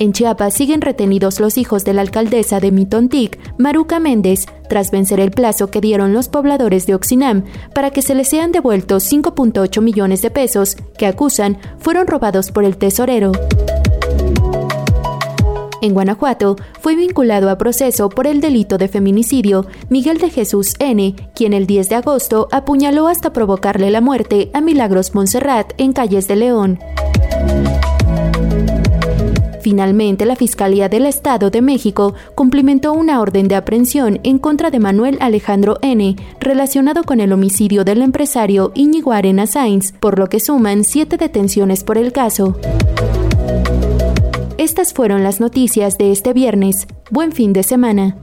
[0.00, 5.18] En Chiapas siguen retenidos los hijos de la alcaldesa de Mitontic, Maruca Méndez, tras vencer
[5.18, 9.82] el plazo que dieron los pobladores de Oxinam para que se les sean devueltos 5.8
[9.82, 13.32] millones de pesos que acusan fueron robados por el tesorero.
[15.80, 21.14] En Guanajuato fue vinculado a proceso por el delito de feminicidio Miguel de Jesús N.,
[21.34, 26.28] quien el 10 de agosto apuñaló hasta provocarle la muerte a Milagros Montserrat en calles
[26.28, 26.78] de León.
[29.60, 34.78] Finalmente, la Fiscalía del Estado de México cumplimentó una orden de aprehensión en contra de
[34.78, 40.40] Manuel Alejandro N., relacionado con el homicidio del empresario Íñigo Arena Sainz, por lo que
[40.40, 42.56] suman siete detenciones por el caso.
[44.58, 46.86] Estas fueron las noticias de este viernes.
[47.10, 48.16] Buen fin de semana.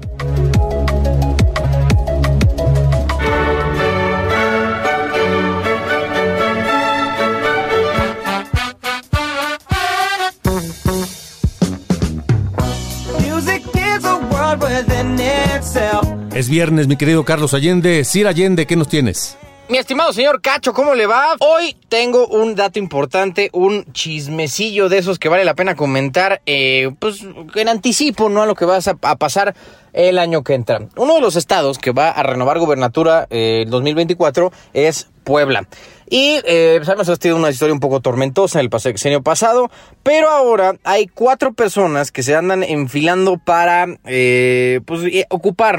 [16.35, 18.03] Es viernes, mi querido Carlos Allende.
[18.03, 19.37] Sir Allende, ¿qué nos tienes?
[19.69, 21.37] Mi estimado señor Cacho, ¿cómo le va?
[21.39, 26.91] Hoy tengo un dato importante, un chismecillo de esos que vale la pena comentar, eh,
[26.99, 27.21] pues
[27.55, 28.41] en anticipo, ¿no?
[28.41, 29.55] A lo que va a pasar
[29.93, 30.81] el año que entra.
[30.97, 35.65] Uno de los estados que va a renovar gobernatura eh, en 2024 es Puebla.
[36.09, 39.71] Y eh, sabemos que sido una historia un poco tormentosa en el sexenio pasado,
[40.03, 45.75] pero ahora hay cuatro personas que se andan enfilando para eh, pues, eh, ocupar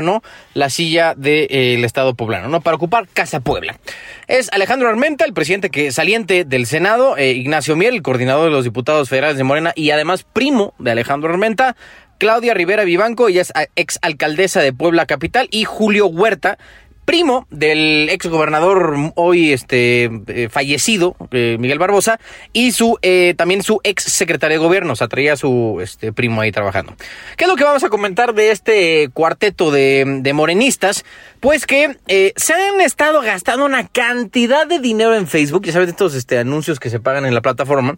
[0.55, 2.61] la silla del Estado poblano, ¿no?
[2.61, 3.79] para ocupar Casa Puebla.
[4.27, 8.65] Es Alejandro Armenta, el presidente que saliente del Senado, Ignacio Miel, el coordinador de los
[8.65, 11.77] diputados federales de Morena y además primo de Alejandro Armenta,
[12.19, 16.59] Claudia Rivera Vivanco, ella es ex alcaldesa de Puebla Capital, y Julio Huerta,
[17.07, 22.19] primo del ex gobernador hoy este eh, fallecido eh, Miguel Barbosa
[22.53, 26.43] y su eh, también su ex secretario de gobierno, o sea, traía su este primo
[26.43, 26.95] ahí trabajando.
[27.37, 31.05] ¿Qué es lo que vamos a comentar de este cuarteto de, de morenistas?
[31.41, 31.97] Pues que
[32.35, 36.81] se han estado gastando una cantidad de dinero en Facebook, ya sabes, estos este, anuncios
[36.81, 37.97] que se pagan en la plataforma,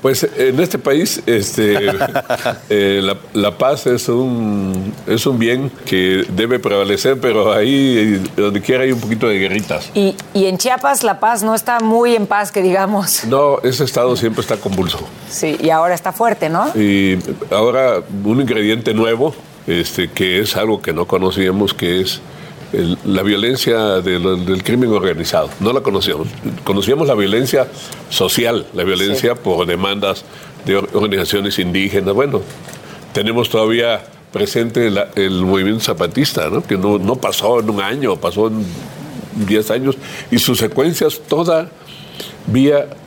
[0.03, 1.79] pues en este país este,
[2.71, 8.85] eh, la, paz es un, es un bien que debe prevalecer, pero ahí donde quiera
[8.85, 9.91] hay un poquito de guerritas.
[9.95, 13.25] Y, y en Chiapas la paz no está muy en paz, que digamos.
[13.25, 15.01] No, ese estado siempre está convulso.
[15.29, 16.67] Sí, y ahora está fuerte, ¿no?
[16.75, 17.17] Y
[17.51, 19.35] ahora un ingrediente nuevo,
[19.69, 22.21] este, que es algo que no conocíamos, que es
[23.05, 25.49] la violencia del crimen organizado.
[25.61, 26.27] No la conocíamos.
[26.65, 27.69] Conocíamos la violencia
[28.11, 30.25] social, la violencia por demandas
[30.67, 32.13] de organizaciones indígenas.
[32.13, 32.43] Bueno,
[33.13, 34.03] tenemos todavía
[34.33, 36.63] presente el movimiento zapatista, ¿no?
[36.63, 38.67] que no, no pasó en un año, pasó en
[39.47, 39.97] 10 años,
[40.31, 41.71] y sus secuencias todavía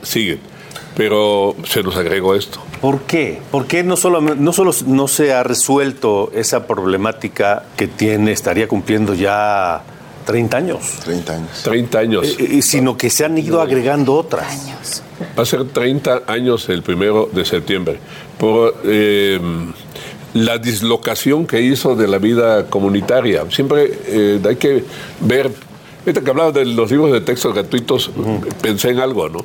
[0.02, 0.51] siguen.
[0.96, 2.60] Pero se nos agregó esto.
[2.80, 3.40] ¿Por qué?
[3.50, 8.68] ¿Por qué no solo, no solo no se ha resuelto esa problemática que tiene, estaría
[8.68, 9.82] cumpliendo ya
[10.24, 10.80] 30 años?
[11.04, 11.62] 30 años.
[11.62, 12.36] 30 años.
[12.38, 14.46] Eh, eh, sino que se han ido agregando otras.
[14.46, 15.02] Años.
[15.38, 17.98] Va a ser 30 años el primero de septiembre.
[18.38, 19.40] Por eh,
[20.34, 23.44] la dislocación que hizo de la vida comunitaria.
[23.50, 24.84] Siempre hay que
[25.20, 25.50] ver.
[26.00, 28.10] Ahorita que hablaba de los libros de textos gratuitos,
[28.60, 29.44] pensé en algo, ¿no?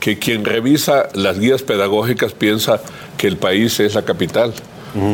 [0.00, 2.80] Que quien revisa las guías pedagógicas piensa
[3.16, 4.52] que el país es la capital,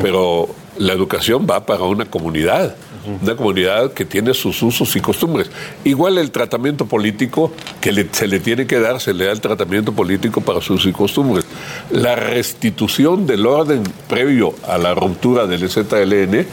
[0.02, 2.74] pero la educación va para una comunidad.
[3.20, 5.50] una comunidad que tiene sus usos y costumbres.
[5.84, 9.42] Igual el tratamiento político que le- se le tiene que dar, se le da el
[9.42, 11.44] tratamiento político para sus usos y costumbres.
[11.90, 16.46] La restitución del orden previo a la ruptura del ZLN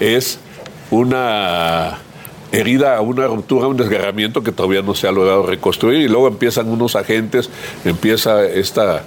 [0.00, 0.40] es
[0.90, 1.98] una
[2.52, 6.28] herida a una ruptura, un desgarramiento que todavía no se ha logrado reconstruir y luego
[6.28, 7.50] empiezan unos agentes,
[7.84, 9.02] empieza esta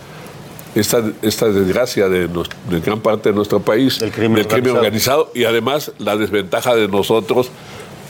[0.76, 4.76] esta, esta desgracia de, nos- de gran parte de nuestro país, del crimen, organizado.
[4.78, 7.50] organizado y además la desventaja de nosotros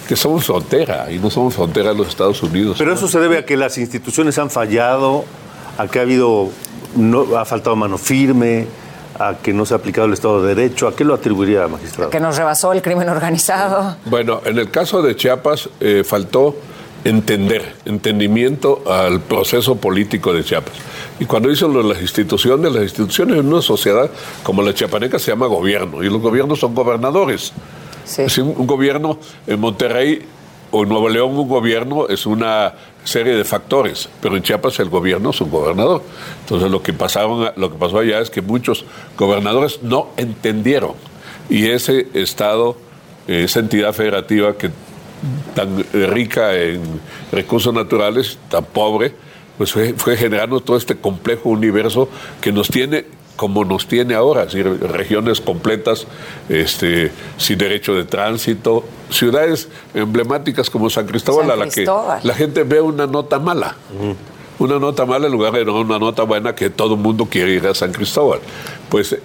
[0.08, 2.78] que somos frontera y no somos frontera de los Estados Unidos.
[2.80, 5.26] Pero eso se debe a que las instituciones han fallado,
[5.78, 6.50] a que ha habido,
[6.96, 8.66] no, ha faltado mano firme,
[9.20, 10.88] a que no se ha aplicado el Estado de Derecho.
[10.88, 12.10] ¿A qué lo atribuiría, magistrado?
[12.10, 13.98] Que nos rebasó el crimen organizado.
[14.06, 16.56] Bueno, en el caso de Chiapas eh, faltó
[17.04, 20.74] entender, entendimiento al proceso político de Chiapas.
[21.20, 24.10] Y cuando dicen lo de las instituciones, las instituciones en una sociedad
[24.44, 27.54] como la chiapaneca se llama gobierno, y los gobiernos son gobernadores.
[28.18, 30.26] Es un, un gobierno en Monterrey
[30.76, 32.74] o en Nuevo León un gobierno es una
[33.06, 36.04] serie de factores, pero en Chiapas el gobierno es un gobernador.
[36.42, 38.84] Entonces lo que pasaron, lo que pasó allá es que muchos
[39.18, 40.96] gobernadores no entendieron
[41.50, 42.76] y ese estado,
[43.26, 44.70] esa entidad federativa que
[45.54, 46.82] tan rica en
[47.32, 49.14] recursos naturales, tan pobre,
[49.58, 52.10] pues fue, fue generando todo este complejo universo
[52.42, 53.06] que nos tiene
[53.36, 56.08] como nos tiene ahora, es decir, regiones completas,
[56.50, 61.72] este, sin derecho de tránsito, ciudades emblemáticas como San Cristóbal, San a la que
[62.24, 63.76] la gente ve una nota mala.
[64.58, 67.68] Una nota mala en lugar de una nota buena que todo el mundo quiere ir
[67.68, 68.40] a San Cristóbal.
[68.90, 69.18] Pues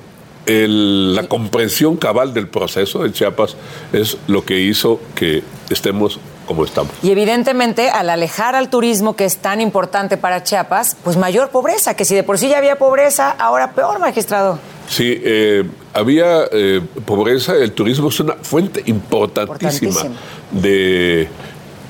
[0.47, 3.57] el- la comprensión cabal del proceso de Chiapas
[3.93, 6.19] es lo que hizo que estemos
[6.51, 6.93] como estamos.
[7.01, 11.95] Y evidentemente, al alejar al turismo, que es tan importante para Chiapas, pues mayor pobreza,
[11.95, 14.59] que si de por sí ya había pobreza, ahora peor, magistrado.
[14.89, 15.63] Sí, eh,
[15.95, 20.21] había eh, pobreza, el turismo es una fuente importantísima Importantísima.
[20.51, 21.29] de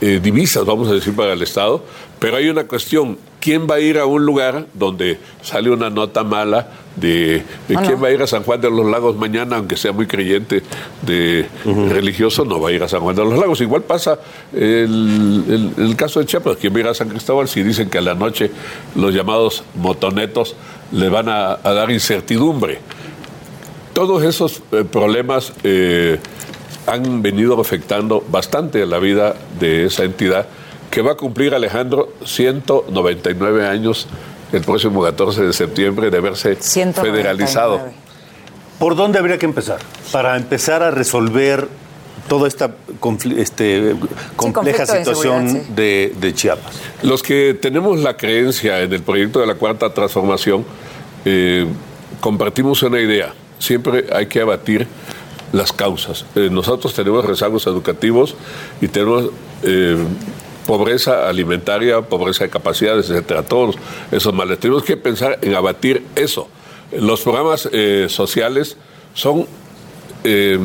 [0.03, 1.83] eh, divisas, vamos a decir, para el Estado,
[2.19, 6.23] pero hay una cuestión, ¿quién va a ir a un lugar donde sale una nota
[6.23, 6.69] mala
[7.01, 8.01] de, de No, quién no.
[8.01, 10.63] va a ir a San Juan de los Lagos mañana, aunque sea muy creyente
[11.03, 13.61] de religioso, no va a ir a San Juan de los Lagos.
[13.61, 14.19] Igual pasa
[14.53, 17.89] el, el- el caso de Chiapas, ¿quién va a ir a San Cristóbal si dicen
[17.91, 18.51] que a la noche
[18.95, 20.55] los llamados motonetos
[20.93, 22.79] le van a- a dar incertidumbre?
[23.93, 26.19] todos esos eh, problemas eh,
[26.87, 30.47] han venido afectando bastante la vida de esa entidad
[30.91, 34.07] que va a cumplir Alejandro 199 años
[34.53, 37.11] el próximo 14 de septiembre de haberse 199.
[37.11, 37.81] federalizado.
[38.79, 39.79] ¿Por dónde habría que empezar?
[40.11, 41.69] Para empezar a resolver
[42.29, 42.75] toda esta
[43.37, 43.97] este,
[44.37, 46.81] compleja conflicto de situación de, de Chiapas.
[47.03, 50.65] Los que tenemos la creencia en el proyecto de la Cuarta Transformación,
[51.25, 51.67] eh,
[52.21, 53.35] compartimos una idea.
[53.59, 54.87] Siempre hay que abatir
[55.53, 56.25] las causas.
[56.35, 58.37] Eh, nosotros tenemos rezagos educativos
[58.81, 59.31] y tenemos
[59.63, 59.97] eh,
[60.67, 63.43] pobreza alimentaria, pobreza de capacidades, etcétera.
[63.43, 63.77] Todos
[64.11, 64.59] esos males.
[64.59, 66.49] Tenemos que pensar en abatir eso.
[66.93, 68.77] Los programas eh, sociales
[69.15, 69.47] son
[70.25, 70.59] eh,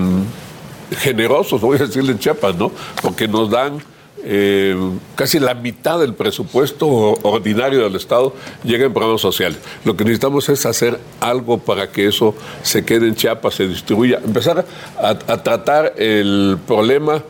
[1.00, 2.72] generosos, voy a decirle en Chiapas, ¿no?
[3.02, 3.80] Porque nos dan
[4.24, 4.76] eh,
[5.14, 8.34] casi la mitad del presupuesto ordinario del Estado
[8.64, 9.60] llega en programas sociales.
[9.84, 12.34] Lo que necesitamos es hacer algo para que eso
[12.64, 14.66] se quede en Chiapas, se distribuya, empezar
[14.98, 17.24] a tratar el problema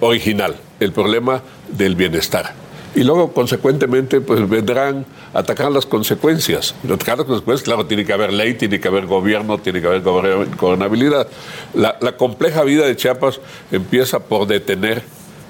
[0.00, 1.42] original, el problema
[1.72, 2.54] del bienestar.
[2.94, 6.74] Y luego, consecuentemente, pues vendrán a atacar las consecuencias.
[6.84, 10.02] Atacar las consecuencias, claro, tiene que haber ley, tiene que haber gobierno, tiene que haber
[10.04, 11.26] gober- gobernabilidad.
[11.72, 15.02] La, la compleja vida de Chiapas empieza por detener,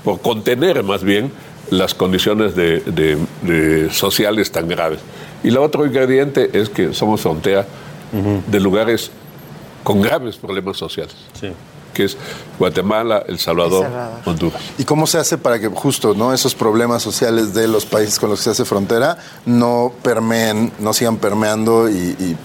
[0.04, 1.32] por contener más bien
[1.70, 5.00] las condiciones de, de- de sociales tan graves.
[5.42, 7.66] Y el otro ingrediente es que somos frontera
[8.46, 9.10] de lugares
[9.82, 11.16] con graves problemas sociales,
[11.92, 12.16] que es
[12.58, 13.86] Guatemala, El Salvador,
[14.24, 14.60] Honduras.
[14.78, 18.30] ¿Y cómo se hace para que justo no esos problemas sociales de los países con
[18.30, 22.36] los que se hace frontera no permeen, no sigan permeando y, y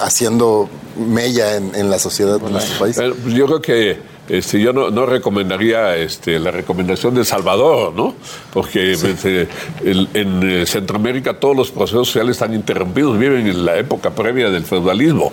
[0.00, 2.96] haciendo mella en, en la sociedad de nuestro país?
[2.96, 8.14] Pues yo creo que este, yo no, no recomendaría este, la recomendación de Salvador, ¿no?
[8.54, 9.48] Porque este,
[9.84, 14.48] el- en eh, Centroamérica todos los procesos sociales están interrumpidos, viven en la época previa
[14.48, 15.30] del feudalismo.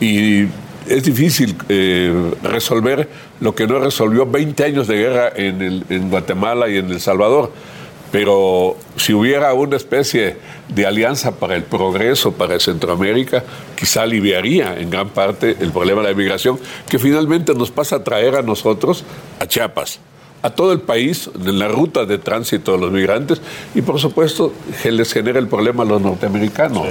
[0.00, 0.46] Y
[0.88, 3.08] es difícil eh, resolver
[3.40, 7.00] lo que no resolvió 20 años de guerra en, el- en Guatemala y en El
[7.00, 7.52] Salvador.
[8.10, 10.36] Pero si hubiera una especie
[10.68, 13.44] de alianza para el progreso, para Centroamérica,
[13.78, 16.58] quizá aliviaría en gran parte el problema de la migración,
[16.88, 19.04] que finalmente nos pasa a traer a nosotros,
[19.40, 20.00] a Chiapas,
[20.40, 23.42] a todo el país, en la ruta de tránsito de los migrantes,
[23.74, 26.88] y por supuesto que les genera el problema a los norteamericanos.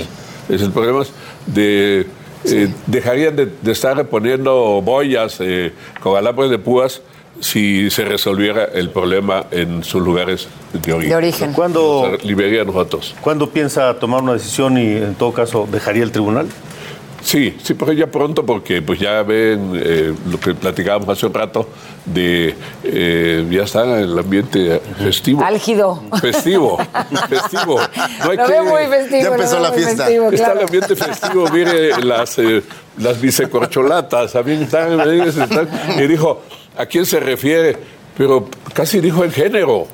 [0.49, 1.03] Es el problema
[1.47, 2.05] de...
[2.45, 7.01] eh, dejarían de, de estar poniendo boyas eh, con alambres de púas
[7.39, 11.09] si se resolviera el problema en sus lugares de origen.
[11.09, 11.53] De origen.
[11.53, 13.15] ¿Cuándo, Nos liberaría a nosotros.
[13.21, 16.47] ¿Cuándo piensa tomar una decisión y en todo caso dejaría el tribunal?
[17.21, 21.33] Sí, sí, pero ya pronto porque pues ya ven eh, lo que platicábamos hace un
[21.33, 21.67] rato
[22.05, 25.43] de eh, ya está el ambiente festivo.
[25.43, 26.01] Álgido.
[26.21, 26.77] Festivo,
[27.29, 27.79] festivo.
[28.23, 30.05] No hay Lo que- veo muy festivo, Ya empezó la fiesta.
[30.05, 30.59] festivo, Está claro.
[30.59, 32.63] el ambiente festivo, mire las, eh,
[32.99, 36.41] las vicecorcholatas, también están, están- Y dijo,
[36.77, 37.77] ¿a quién se refiere?
[38.17, 39.87] Pero casi dijo el género.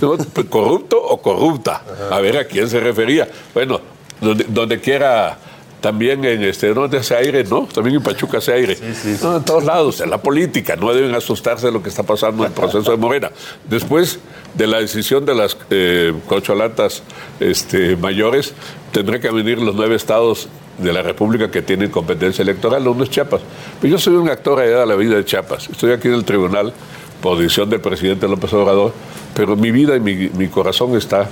[0.00, 0.16] ¿no?
[0.50, 1.82] ¿Corrupto o corrupta?
[2.10, 3.28] A ver a quién se refería.
[3.54, 3.80] Bueno,
[4.20, 5.38] donde, donde quiera,
[5.82, 7.66] también en este, donde hace aire, ¿no?
[7.66, 8.78] También en Pachuca hace aire.
[9.20, 12.44] No, en todos lados, en la política, no deben asustarse de lo que está pasando
[12.44, 13.30] en el proceso de Morena.
[13.68, 14.20] Después
[14.54, 17.02] de la decisión de las eh, corcholatas
[17.40, 18.54] este, mayores,
[18.92, 23.10] tendrá que venir los nueve estados de la República que tienen competencia electoral, uno es
[23.10, 23.42] Chiapas.
[23.80, 25.68] Pero yo soy un actor allá de la vida de Chiapas.
[25.68, 26.72] Estoy aquí en el tribunal
[27.20, 28.92] por decisión del presidente López Obrador,
[29.34, 31.28] pero mi vida y mi, mi corazón está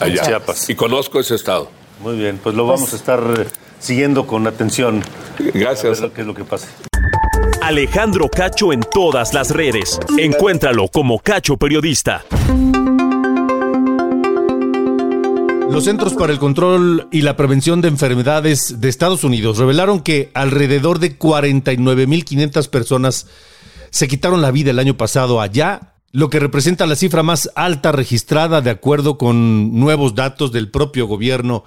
[0.00, 0.22] allá.
[0.22, 0.70] En Chiapas.
[0.70, 1.68] Y conozco ese estado.
[2.00, 3.46] Muy bien, pues lo vamos a estar eh,
[3.80, 5.02] siguiendo con atención.
[5.54, 5.98] Gracias.
[5.98, 6.68] A ver qué es lo que pasa.
[7.62, 9.98] Alejandro Cacho en todas las redes.
[10.18, 12.24] Encuéntralo como Cacho Periodista.
[15.70, 20.30] Los Centros para el Control y la Prevención de Enfermedades de Estados Unidos revelaron que
[20.34, 23.28] alrededor de 49.500 personas
[23.90, 27.92] se quitaron la vida el año pasado allá, lo que representa la cifra más alta
[27.92, 31.62] registrada de acuerdo con nuevos datos del propio gobierno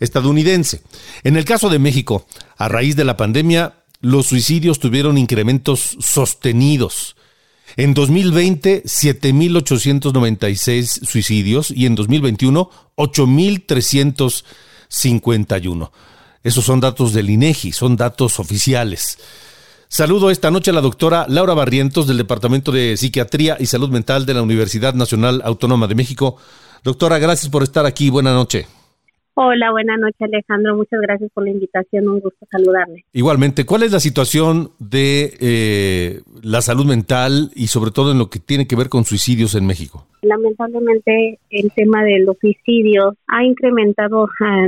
[0.00, 0.82] estadounidense.
[1.22, 2.26] En el caso de México,
[2.56, 7.14] a raíz de la pandemia, los suicidios tuvieron incrementos sostenidos.
[7.76, 15.92] En 2020, 7.896 suicidios y en 2021, 8.351.
[16.42, 19.18] Esos son datos del INEGI, son datos oficiales.
[19.88, 24.24] Saludo esta noche a la doctora Laura Barrientos del Departamento de Psiquiatría y Salud Mental
[24.24, 26.36] de la Universidad Nacional Autónoma de México.
[26.82, 28.08] Doctora, gracias por estar aquí.
[28.08, 28.79] Buenas noches.
[29.42, 33.06] Hola, buenas noches Alejandro, muchas gracias por la invitación, un gusto saludarle.
[33.14, 38.28] Igualmente, ¿cuál es la situación de eh, la salud mental y sobre todo en lo
[38.28, 40.06] que tiene que ver con suicidios en México?
[40.20, 44.66] Lamentablemente el tema de los suicidios ha incrementado ah,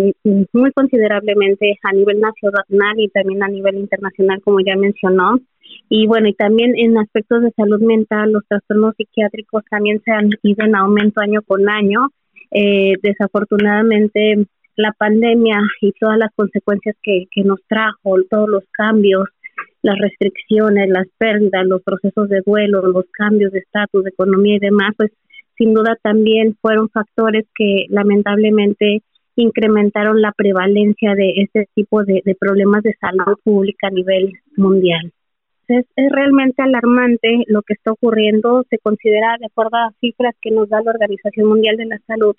[0.54, 5.38] muy considerablemente a nivel nacional y también a nivel internacional, como ya mencionó.
[5.90, 10.30] Y bueno, y también en aspectos de salud mental, los trastornos psiquiátricos también se han
[10.42, 12.08] ido en aumento año con año.
[12.50, 14.46] Eh, desafortunadamente,
[14.76, 19.28] la pandemia y todas las consecuencias que, que nos trajo, todos los cambios,
[19.82, 24.60] las restricciones, las pérdidas, los procesos de duelo, los cambios de estatus, de economía y
[24.60, 25.10] demás, pues
[25.56, 29.02] sin duda también fueron factores que lamentablemente
[29.36, 35.12] incrementaron la prevalencia de este tipo de, de problemas de salud pública a nivel mundial.
[35.68, 38.64] Es, es, realmente alarmante lo que está ocurriendo.
[38.68, 42.36] Se considera, de acuerdo a cifras que nos da la Organización Mundial de la Salud,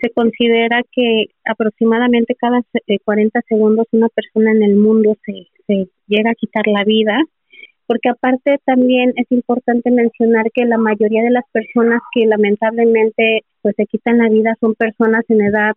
[0.00, 2.60] se considera que aproximadamente cada
[3.04, 7.18] 40 segundos una persona en el mundo se, se llega a quitar la vida,
[7.86, 13.74] porque aparte también es importante mencionar que la mayoría de las personas que lamentablemente pues
[13.76, 15.72] se quitan la vida son personas en edad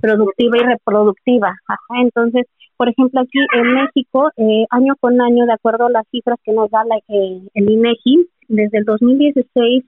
[0.00, 1.54] productiva y reproductiva.
[1.66, 2.46] Ajá, entonces,
[2.76, 6.52] por ejemplo, aquí en México, eh, año con año, de acuerdo a las cifras que
[6.52, 9.84] nos da la, eh, el INEGI, desde el 2016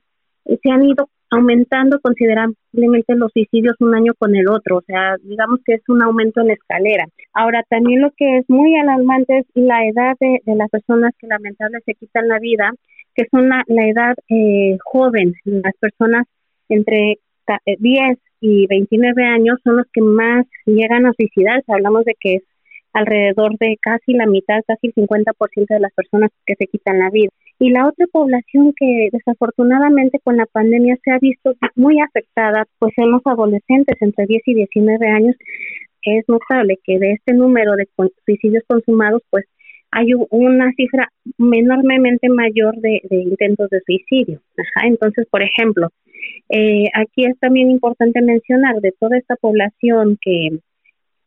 [0.46, 5.16] eh, se han ido aumentando considerablemente los suicidios un año con el otro, o sea,
[5.22, 7.06] digamos que es un aumento en escalera.
[7.32, 11.92] Ahora, también lo que es muy alarmante es la edad de, las personas que lamentablemente
[11.92, 12.70] se quitan la vida,
[13.14, 16.26] que son la, la edad eh, joven, las personas
[16.68, 17.18] entre
[17.66, 22.42] 10 y 29 años son los que más llegan a suicidarse, hablamos de que es
[22.92, 27.08] alrededor de casi la mitad, casi el 50% de las personas que se quitan la
[27.10, 27.30] vida.
[27.62, 32.92] Y la otra población que desafortunadamente con la pandemia se ha visto muy afectada, pues
[32.96, 35.36] son los adolescentes entre 10 y 19 años.
[36.02, 37.86] Es notable que de este número de
[38.24, 39.44] suicidios consumados, pues
[39.92, 41.08] hay una cifra
[41.38, 44.40] enormemente mayor de, intentos de suicidio.
[44.58, 45.86] Ajá, entonces, por ejemplo,
[46.48, 50.48] eh, aquí es también importante mencionar de toda esta población que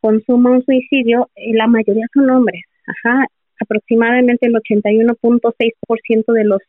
[0.02, 2.62] consuma un suicidio, eh, la mayoría son hombres.
[2.86, 3.24] Ajá,
[3.60, 6.60] aproximadamente el 81.6% de los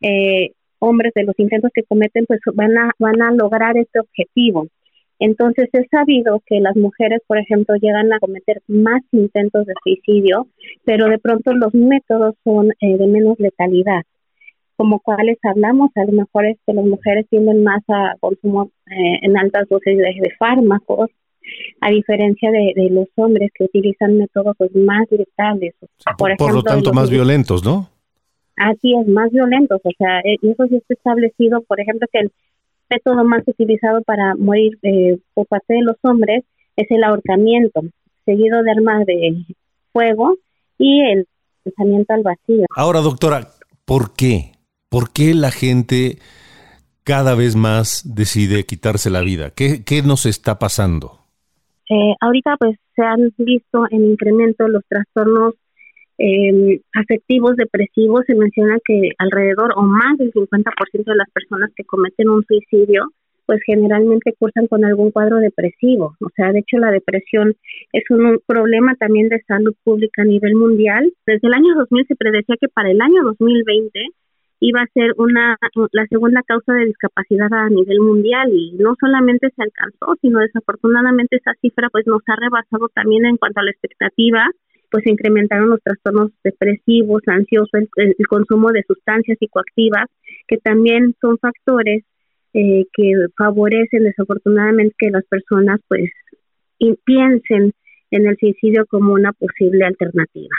[0.00, 4.68] eh, hombres de los intentos que cometen pues van a van a lograr este objetivo.
[5.20, 10.46] Entonces es sabido que las mujeres, por ejemplo, llegan a cometer más intentos de suicidio,
[10.84, 14.02] pero de pronto los métodos son eh, de menos letalidad.
[14.76, 19.18] Como cuales hablamos, a lo mejor es que las mujeres tienden más a consumo eh,
[19.22, 21.10] en altas dosis de, de fármacos,
[21.80, 25.74] a diferencia de, de, los hombres que utilizan métodos pues, más letales.
[25.80, 27.88] Por, por, ejemplo, por lo tanto, más violentos, ¿no?
[28.56, 32.32] Así es, más violentos, o sea, eh, eso sí está establecido, por ejemplo, que el
[32.90, 36.44] método más utilizado para morir eh, por parte de los hombres
[36.76, 37.82] es el ahorcamiento,
[38.24, 39.44] seguido de armas de
[39.92, 40.36] fuego
[40.78, 41.26] y el
[41.64, 42.66] lanzamiento al vacío.
[42.74, 43.48] Ahora, doctora,
[43.84, 44.52] ¿por qué?
[44.88, 46.18] ¿Por qué la gente
[47.04, 49.50] cada vez más decide quitarse la vida?
[49.50, 51.17] ¿Qué, qué nos está pasando?
[51.90, 55.54] Eh, ahorita pues se han visto en incremento los trastornos
[56.18, 58.24] eh, afectivos depresivos.
[58.26, 63.12] Se menciona que alrededor o más del 50% de las personas que cometen un suicidio
[63.48, 66.14] pues generalmente cursan con algún cuadro depresivo.
[66.20, 67.56] O sea, de hecho la depresión
[67.94, 71.10] es un, problema también de salud pública a nivel mundial.
[71.26, 74.08] Desde el año 2000 se predecía que para el año 2020
[74.60, 75.56] iba a ser una
[75.92, 81.36] la segunda causa de discapacidad a nivel mundial y no solamente se alcanzó, sino desafortunadamente
[81.36, 84.44] esa cifra pues nos ha rebasado también en cuanto a la expectativa,
[84.90, 90.06] pues se incrementaron los trastornos depresivos, ansiosos, el, consumo de sustancias psicoactivas,
[90.46, 92.04] que también son factores
[92.54, 96.10] eh, que favorecen desafortunadamente que las personas pues
[97.04, 97.72] piensen
[98.10, 100.54] en el suicidio como una posible alternativa.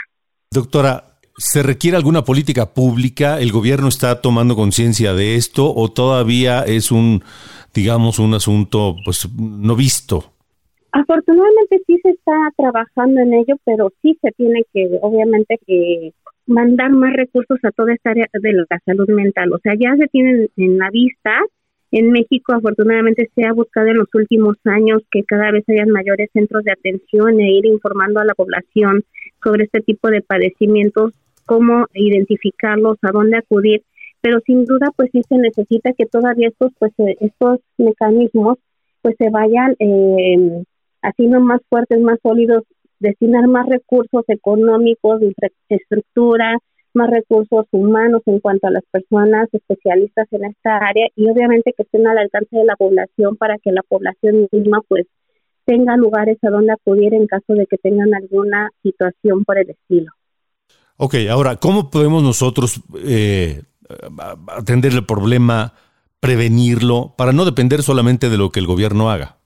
[0.52, 3.40] Doctora, ¿Se requiere alguna política pública?
[3.40, 7.22] ¿El gobierno está tomando conciencia de esto o todavía es un,
[7.74, 10.32] digamos, un asunto pues no visto?
[10.92, 16.12] Afortunadamente sí se está trabajando en ello, pero sí se tiene que, obviamente, que
[16.46, 19.52] mandar más recursos a toda esta área de la salud mental.
[19.52, 21.30] O sea, ya se tienen en la vista.
[21.92, 26.28] En México, afortunadamente, se ha buscado en los últimos años que cada vez hayan mayores
[26.32, 29.02] centros de atención e ir informando a la población
[29.42, 31.12] sobre este tipo de padecimientos
[31.50, 33.82] cómo identificarlos, a dónde acudir,
[34.20, 38.58] pero sin duda pues sí se necesita que todavía estos pues eh, estos mecanismos
[39.02, 40.62] pues se vayan eh,
[41.02, 42.62] haciendo más fuertes, más sólidos,
[43.00, 46.56] destinar más recursos económicos, infraestructura,
[46.94, 51.82] más recursos humanos en cuanto a las personas especialistas en esta área y obviamente que
[51.82, 55.06] estén al alcance de la población para que la población misma pues
[55.70, 60.10] tenga lugares a donde acudir en caso de que tengan alguna situación por el estilo.
[60.96, 63.62] Ok, ahora, ¿cómo podemos nosotros eh,
[64.48, 65.72] atender el problema,
[66.18, 69.36] prevenirlo, para no depender solamente de lo que el gobierno haga?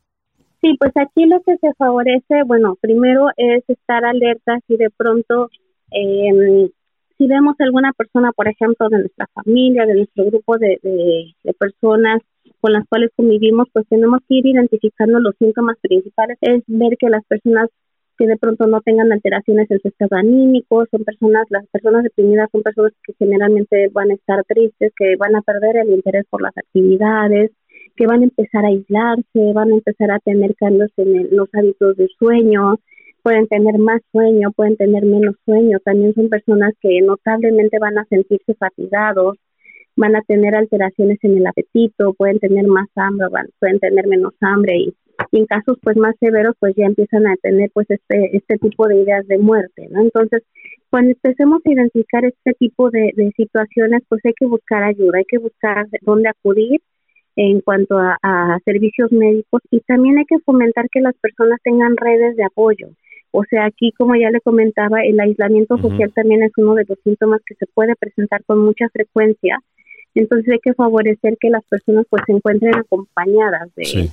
[0.63, 5.51] Sí, pues aquí lo que se favorece, bueno, primero es estar alerta si de pronto,
[5.91, 6.71] eh,
[7.19, 12.21] si vemos alguna persona, por ejemplo, de nuestra familia, de nuestro grupo de, de personas
[12.61, 17.09] con las cuales convivimos, pues tenemos que ir identificando los síntomas principales, es ver que
[17.09, 17.69] las personas
[18.17, 22.49] que de pronto no tengan alteraciones en su estado anímico, son personas, las personas deprimidas
[22.53, 26.43] son personas que generalmente van a estar tristes, que van a perder el interés por
[26.43, 27.51] las actividades,
[27.97, 31.97] que van a empezar a aislarse, van a empezar a tener cambios en los hábitos
[31.97, 32.77] de sueño,
[33.25, 38.05] pueden tener más sueño, pueden tener menos sueño, también son personas que notablemente van a
[38.05, 39.39] sentirse fatigados,
[39.97, 44.35] van a tener alteraciones en el apetito, pueden tener más hambre, van, pueden tener menos
[44.43, 44.95] hambre y
[45.33, 48.97] en casos pues más severos pues ya empiezan a tener pues este este tipo de
[48.97, 50.43] ideas de muerte no entonces
[50.91, 55.39] cuando empecemos a identificar este tipo de, situaciones pues hay que buscar ayuda hay que
[55.39, 56.81] buscar dónde acudir
[57.37, 62.37] en cuanto a, servicios médicos y también hay que fomentar que las personas tengan redes
[62.37, 62.89] de apoyo
[63.37, 66.97] o sea, aquí, como ya le comentaba, el aislamiento social también es uno de los
[67.03, 69.59] síntomas que se puede presentar con mucha frecuencia.
[70.15, 74.09] Entonces hay que favorecer que las personas pues se encuentren acompañadas de,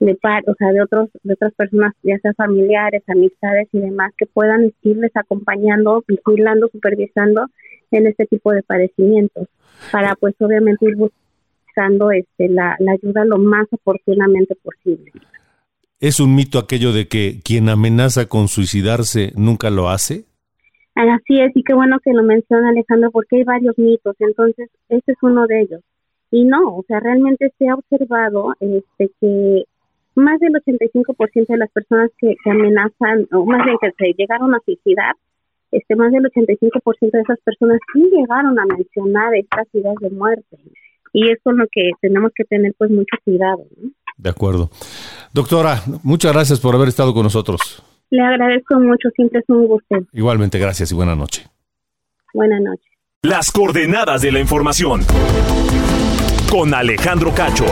[0.00, 4.12] de par, o sea, de otros de otras personas, ya sea familiares, amistades y demás
[4.18, 7.46] que puedan irles acompañando, vigilando, supervisando
[7.92, 9.48] en este tipo de padecimientos
[9.90, 15.12] para pues obviamente ir buscando este la, la ayuda lo más oportunamente posible.
[15.98, 20.26] ¿Es un mito aquello de que quien amenaza con suicidarse nunca lo hace?
[20.94, 25.12] Así es, y qué bueno que lo menciona Alejandro, porque hay varios mitos, entonces este
[25.12, 25.80] es uno de ellos.
[26.30, 29.64] Y no, o sea, realmente se ha observado este que
[30.16, 34.60] más del 85% de las personas que, amenazan, o más bien que se llegaron a
[34.64, 35.14] suicidar,
[35.72, 40.58] este, más del 85% de esas personas sí llegaron a mencionar estas ideas de muerte.
[41.12, 43.64] Y es con lo que tenemos que tener pues mucho cuidado.
[44.16, 44.70] De acuerdo.
[45.32, 47.82] Doctora, muchas gracias por haber estado con nosotros.
[48.10, 49.96] Le agradezco mucho, siempre es un gusto.
[50.12, 51.46] Igualmente, gracias y buena noche.
[52.32, 52.86] Buenas noches.
[53.22, 55.02] Las coordenadas de la información.
[56.50, 57.66] Con Alejandro Cacho.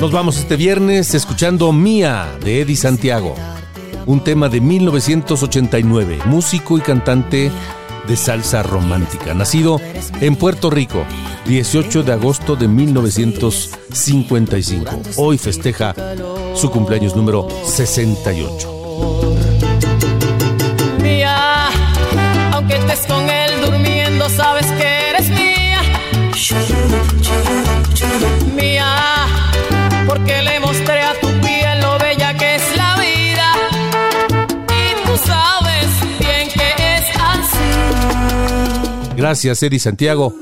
[0.00, 3.34] Nos vamos este viernes escuchando Mía de Eddie Santiago,
[4.06, 7.50] un tema de 1989, músico y cantante
[8.06, 9.34] de salsa romántica.
[9.34, 9.80] Nacido
[10.20, 11.04] en Puerto Rico,
[11.46, 15.00] 18 de agosto de 1955.
[15.16, 15.94] Hoy festeja
[16.54, 19.23] su cumpleaños número 68.
[39.24, 40.34] Gracias, Eddie Santiago.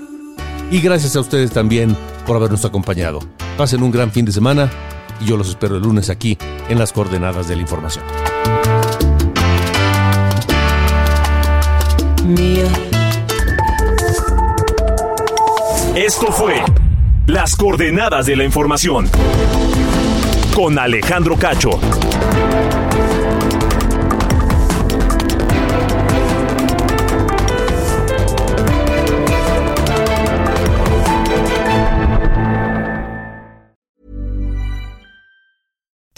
[0.72, 3.20] Y gracias a ustedes también por habernos acompañado.
[3.57, 4.68] Pasen un gran fin de semana
[5.20, 6.37] y yo los espero el lunes aquí
[6.68, 8.05] en las coordenadas de la información.
[12.26, 12.64] Mía.
[15.95, 16.61] Esto fue
[17.28, 19.09] Las coordenadas de la información
[20.57, 21.78] con Alejandro Cacho.